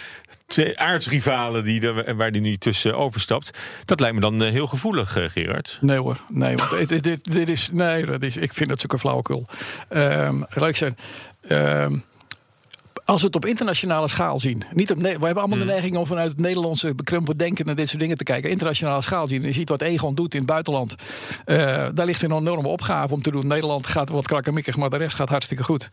twee 0.46 0.78
aardsrivalen 1.14 1.64
die 1.64 1.88
er, 1.88 2.16
waar 2.16 2.32
die 2.32 2.40
nu 2.40 2.56
tussen 2.56 2.96
overstapt. 2.96 3.58
Dat 3.84 4.00
lijkt 4.00 4.14
me 4.14 4.20
dan 4.20 4.42
eh, 4.42 4.50
heel 4.50 4.66
gevoelig, 4.66 5.16
eh, 5.16 5.24
Gerard. 5.28 5.78
Nee 5.80 5.98
hoor, 5.98 6.20
nee, 6.32 6.56
want 6.56 6.88
dit, 6.88 7.32
dit, 7.32 7.48
is, 7.48 7.70
nee, 7.72 8.06
dat 8.06 8.22
is, 8.22 8.36
ik 8.36 8.54
vind 8.54 8.68
dat 8.68 8.80
zulke 8.80 8.98
flauwekul. 8.98 9.46
Laat 9.88 10.68
ik 10.68 10.76
zeggen, 10.76 10.96
ehm, 11.48 11.98
als 13.04 13.20
we 13.20 13.26
het 13.26 13.36
op 13.36 13.46
internationale 13.46 14.08
schaal 14.08 14.40
zien. 14.40 14.62
Niet 14.72 14.90
op, 14.90 15.02
we 15.02 15.08
hebben 15.08 15.36
allemaal 15.36 15.58
de 15.58 15.64
neiging 15.64 15.96
om 15.96 16.06
vanuit 16.06 16.28
het 16.28 16.38
Nederlandse 16.38 16.94
bekrompen 16.94 17.36
denken 17.36 17.66
naar 17.66 17.74
dit 17.74 17.88
soort 17.88 18.00
dingen 18.00 18.16
te 18.16 18.24
kijken. 18.24 18.50
Internationale 18.50 19.02
schaal 19.02 19.26
zien. 19.26 19.40
En 19.40 19.46
je 19.46 19.52
ziet 19.52 19.68
wat 19.68 19.82
Egon 19.82 20.14
doet 20.14 20.34
in 20.34 20.40
het 20.40 20.48
buitenland. 20.48 20.94
Eh, 21.44 21.56
daar 21.94 22.06
ligt 22.06 22.22
een 22.22 22.32
enorme 22.32 22.68
opgave 22.68 23.14
om 23.14 23.22
te 23.22 23.30
doen. 23.30 23.46
Nederland 23.46 23.86
gaat 23.86 24.08
wat 24.08 24.26
krakkemikkig, 24.26 24.76
maar 24.76 24.90
de 24.90 24.96
rest 24.96 25.16
gaat 25.16 25.28
hartstikke 25.28 25.64
goed. 25.64 25.88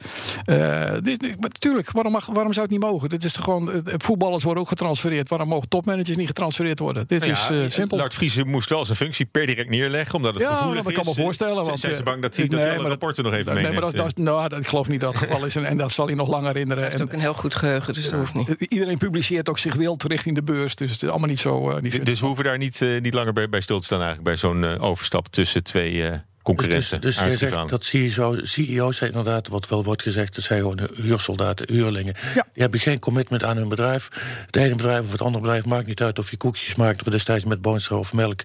Eh, 0.46 0.92
dit, 1.02 1.36
natuurlijk, 1.40 1.92
waarom, 1.92 2.12
mag, 2.12 2.26
waarom 2.26 2.54
zou 2.54 2.66
het 2.66 2.76
niet 2.76 2.84
mogen? 2.84 3.10
Dit 3.10 3.24
is 3.24 3.36
gewoon, 3.36 3.72
eh, 3.72 3.94
voetballers 3.98 4.44
worden 4.44 4.64
ook 4.64 4.70
getransfereerd. 4.70 5.30
Waarom 5.30 5.48
mogen 5.48 5.70
topmanagers 5.70 6.18
niet 6.18 6.28
getransfereerd 6.28 6.80
worden? 6.80 7.08
Dit 7.08 7.20
Nou 7.20 7.32
is 7.32 7.48
ja, 7.48 7.70
simpel. 7.70 7.98
Lart 7.98 8.14
Vriezen 8.14 8.48
moest 8.48 8.70
wel 8.70 8.86
zijn 8.86 8.98
functie 8.98 9.26
per 9.26 9.46
direct 9.46 9.70
neerleggen, 9.70 10.16
omdat 10.16 10.34
het 10.34 10.44
gevoelig 10.44 10.84
dat 10.84 10.94
kan 10.94 11.04
is. 11.04 11.16
me 11.16 11.22
voorstellen. 11.22 11.66
Want, 11.66 11.80
zijn 11.80 11.96
ze 11.96 12.04
bang 12.04 12.22
dat 12.22 12.36
hij, 12.36 12.48
dat 12.48 12.54
nee, 12.54 12.62
hij 12.62 12.72
alle 12.72 12.82
maar 12.82 12.92
rapporten 12.92 13.24
nog 13.24 13.34
even 13.34 13.46
nee, 13.46 13.64
meeneemt? 13.64 13.82
maar 13.82 13.92
dat, 13.92 14.02
dat, 14.04 14.18
nou, 14.18 14.50
dat, 14.50 14.60
ik 14.60 14.68
geloof 14.68 14.88
niet 14.88 15.00
dat 15.00 15.14
het 15.14 15.24
geval 15.24 15.46
is. 15.46 15.56
En, 15.56 15.66
en 15.66 15.78
dat 15.78 15.92
zal 15.92 16.06
hij 16.06 16.16
nog 16.16 16.28
lang 16.28 16.46
herinneren. 16.46 17.01
Heeft 17.02 17.14
ook 17.14 17.20
een 17.20 17.26
heel 17.26 17.40
goed 17.42 17.56
geheugen, 17.56 17.94
dus 17.94 18.04
dat 18.10 18.14
hoeft 18.14 18.34
niet. 18.34 18.50
Iedereen 18.72 18.98
publiceert 18.98 19.50
ook 19.50 19.60
zich 19.60 19.74
wild 19.76 20.04
richting 20.04 20.36
de 20.36 20.44
beurs. 20.44 20.76
Dus 20.76 20.92
het 20.92 21.04
is 21.04 21.10
allemaal 21.10 21.30
niet 21.30 21.40
zo. 21.40 21.70
eh, 21.70 21.80
niet 21.80 22.06
Dus 22.06 22.20
we 22.20 22.26
hoeven 22.26 22.44
daar 22.44 22.58
niet, 22.58 22.82
eh, 22.82 23.02
niet 23.02 23.14
langer 23.14 23.34
bij, 23.34 23.50
bij 23.50 23.62
stil 23.62 23.80
te 23.80 23.86
staan 23.86 24.02
eigenlijk 24.02 24.28
bij 24.28 24.38
zo'n 24.38 24.64
eh, 24.64 24.84
overstap 24.84 25.28
tussen 25.28 25.64
twee 25.64 26.04
eh, 26.06 26.12
Dus, 26.12 26.22
concurrenten. 26.44 27.02
dus, 27.02 27.16
dus 27.18 27.26
je 27.26 27.38
zegt 27.38 27.70
dat 27.70 27.86
CEO, 27.86 28.38
CEO's 28.42 28.98
zijn 28.98 29.10
inderdaad, 29.10 29.48
wat 29.48 29.68
wel 29.68 29.84
wordt 29.84 30.02
gezegd, 30.02 30.36
dat 30.36 30.44
zijn 30.44 30.60
gewoon 30.60 30.80
huursoldaten, 30.96 31.74
huurlingen. 31.74 32.14
Ja. 32.36 32.46
Die 32.54 32.62
hebben 32.62 32.80
geen 32.80 33.00
commitment 33.00 33.44
aan 33.44 33.58
hun 33.58 33.70
bedrijf. 33.70 34.08
Het 34.46 34.56
ene 34.56 34.76
bedrijf 34.76 35.04
of 35.06 35.12
het 35.12 35.22
andere 35.22 35.44
bedrijf 35.44 35.66
maakt 35.66 35.88
niet 35.88 36.02
uit 36.02 36.20
of 36.20 36.30
je 36.32 36.38
koekjes 36.38 36.76
maakt, 36.76 37.02
of 37.06 37.12
destijds 37.12 37.46
met 37.46 37.62
Boonstra 37.62 37.96
of 37.96 38.14
melk, 38.14 38.42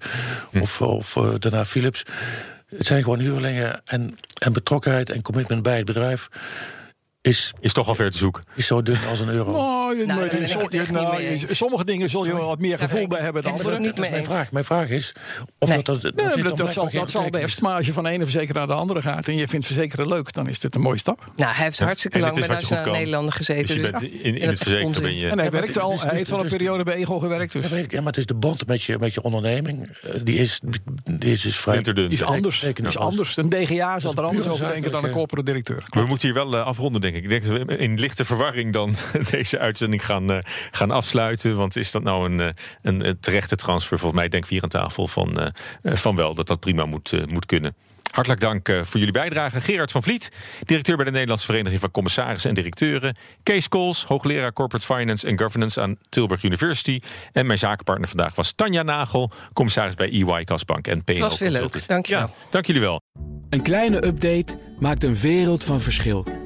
of, 0.61 0.81
of 0.81 1.17
eh, 1.17 1.29
daarna 1.39 1.65
Philips. 1.65 2.03
Het 2.77 2.87
zijn 2.87 3.03
gewoon 3.03 3.19
huurlingen 3.19 3.81
en, 3.85 4.19
en 4.39 4.53
betrokkenheid 4.53 5.11
en 5.11 5.23
commitment 5.23 5.63
bij 5.63 5.77
het 5.77 5.87
bedrijf. 5.87 6.29
Is, 7.27 7.53
Is 7.61 7.73
toch 7.73 7.89
al 7.89 7.95
ver 7.95 8.11
te 8.11 8.19
zoeken. 8.19 8.45
is 8.55 8.67
zo 8.67 8.83
dun 8.83 8.99
als 9.09 9.21
een 9.21 9.29
euro. 9.29 9.51
Nou, 9.87 10.07
maar 10.07 10.93
nou, 10.93 11.39
sommige 11.39 11.85
dingen 11.85 12.11
zul 12.11 12.25
je 12.25 12.33
wel 12.33 12.47
wat 12.47 12.59
meer 12.59 12.79
gevoel 12.79 13.07
bij 13.07 13.21
hebben 13.21 13.43
dan 13.43 13.53
andere. 13.53 13.79
niet 13.79 13.85
dat 13.87 13.95
is 13.95 14.01
mee 14.01 14.11
mijn 14.11 14.25
vraag. 14.25 14.53
Mijn 14.53 14.65
vraag 14.65 14.89
is 14.89 15.13
of 15.59 15.69
Nee. 15.69 15.83
dat, 15.83 16.03
dat, 16.03 16.15
Nee, 16.15 16.43
dat, 16.43 16.73
zal, 16.73 16.91
dat 17.13 17.31
best. 17.31 17.61
Maar 17.61 17.77
als 17.77 17.87
je 17.87 17.93
van 17.93 18.05
de 18.05 18.11
ene 18.11 18.23
verzekeraar 18.23 18.67
naar 18.67 18.77
de 18.77 18.83
andere 18.83 19.03
gaat 19.03 19.29
en 19.29 19.37
je 19.37 19.49
vindt 19.49 19.67
verzekeren 19.67 20.09
leuk, 20.09 20.33
dan 20.33 20.49
is 20.49 20.61
dit 20.61 20.75
een 20.75 20.81
mooie 20.81 20.99
stap. 20.99 21.25
Nou, 21.37 21.55
hij 21.55 21.65
heeft 21.65 21.81
hartstikke 21.81 22.19
lang 22.19 22.39
bij 22.39 22.49
Nationale 22.49 22.85
kan. 22.85 22.93
Nederlanden 22.93 23.33
gezeten. 23.33 23.67
Dus 23.67 23.77
je 23.77 23.83
dus- 23.91 24.01
bent 24.01 24.13
in, 24.37 24.49
het 24.49 24.59
verzekeren 24.59 25.03
ben 25.03 25.17
je... 25.17 25.29
En 25.29 25.39
hij 25.39 25.51
werkt 25.51 25.79
al, 25.79 25.91
dus- 25.91 26.01
hij 26.01 26.09
dus- 26.11 26.19
heeft 26.19 26.33
al 26.33 26.37
een 26.37 26.43
dus- 26.43 26.53
periode 26.53 26.85
bij 26.85 26.95
Ego 26.95 27.19
gewerkt. 27.19 27.53
Dus 27.53 27.69
Ja, 27.69 27.99
maar 27.99 28.07
het 28.07 28.17
is 28.17 28.27
de 28.27 28.35
band 28.35 28.67
met 28.67 28.83
je, 28.83 28.99
met 28.99 29.15
je 29.15 29.23
onderneming. 29.23 29.89
eh, 30.03 30.21
Die 30.25 30.39
is, 30.39 30.61
die 31.05 31.31
is 31.33 31.41
dus 31.41 31.57
vrij... 31.57 31.81
Is 32.09 32.23
anders. 32.23 32.63
Is 32.63 32.99
anders. 32.99 33.37
Een 33.37 33.49
DGA 33.49 34.01
zal 34.01 34.15
er 34.15 34.23
anders 34.23 34.49
over 34.49 34.69
denken 34.69 34.91
dan 34.91 35.05
een 35.05 35.11
corporate 35.11 35.45
directeur. 35.47 35.85
We 35.89 36.05
moeten 36.07 36.29
hier 36.29 36.37
wel 36.37 36.57
eh, 36.57 36.67
afronden, 36.67 37.01
denk 37.01 37.15
ik. 37.15 37.16
Ik 37.23 37.29
denk 37.29 37.45
dat 37.45 37.67
we 37.67 37.77
in 37.77 37.99
lichte 37.99 38.25
verwarring 38.25 38.73
dan 38.73 38.95
deze 39.31 39.59
uitzending 39.59 40.05
gaan, 40.05 40.31
eh, 40.31 40.39
gaan 40.71 40.91
afsluiten. 40.91 41.57
Want 41.57 41.77
is 41.77 41.91
dat 41.91 42.03
nou 42.03 42.33
een, 42.33 42.41
eh, 42.41 42.49
een, 42.83 43.17
terechte 43.21 43.57
transfer? 43.57 43.99
Volgens 43.99 44.21
mij 44.21 44.29
denk 44.29 44.45
ik 44.45 44.51
hier 44.51 44.63
aan 44.63 44.69
tafel 44.69 45.07
van, 45.09 45.41
eh, 45.41 45.51
van 45.83 46.17
wel 46.17 46.35
dat 46.35 46.47
dat 46.47 46.61
prima 46.61 46.85
moet, 46.85 47.29
moet 47.29 47.47
kunnen. 47.47 47.75
Hartelijk 48.11 48.41
dank 48.41 48.69
voor 48.83 48.99
jullie 48.99 49.13
bijdrage. 49.13 49.61
Gerard 49.61 49.91
van 49.91 50.03
Vliet, 50.03 50.31
directeur 50.65 50.97
bij 50.97 51.05
de 51.05 51.11
Nederlandse 51.11 51.47
Vereniging 51.47 51.81
van 51.81 51.91
Commissarissen 51.91 52.51
en 52.51 52.57
Directeuren. 52.57 53.17
Kees 53.43 53.69
Kools, 53.69 54.05
hoogleraar 54.05 54.53
Corporate 54.53 54.87
Finance 54.87 55.29
and 55.29 55.41
Governance 55.41 55.81
aan 55.81 55.97
Tilburg 56.09 56.43
University. 56.43 57.01
En 57.33 57.47
mijn 57.47 57.59
zakenpartner 57.59 58.09
vandaag 58.09 58.35
was 58.35 58.53
Tanja 58.53 58.83
Nagel, 58.83 59.31
commissaris 59.53 59.95
bij 59.95 60.11
EY 60.11 60.45
Kasbank 60.45 60.87
en 60.87 61.05
PNO 61.05 61.13
Het 61.13 61.23
was 61.23 61.39
weer 61.39 61.51
leuk. 61.51 61.89
Dank 61.89 62.07
je 62.07 62.15
wel. 62.15 62.23
Ja, 62.23 62.31
dank 62.51 62.67
jullie 62.67 62.83
wel. 62.83 63.01
Een 63.51 63.63
kleine 63.63 64.07
update 64.07 64.59
maakt 64.79 65.05
een 65.05 65.17
wereld 65.17 65.65
van 65.65 65.81
verschil. 65.81 66.46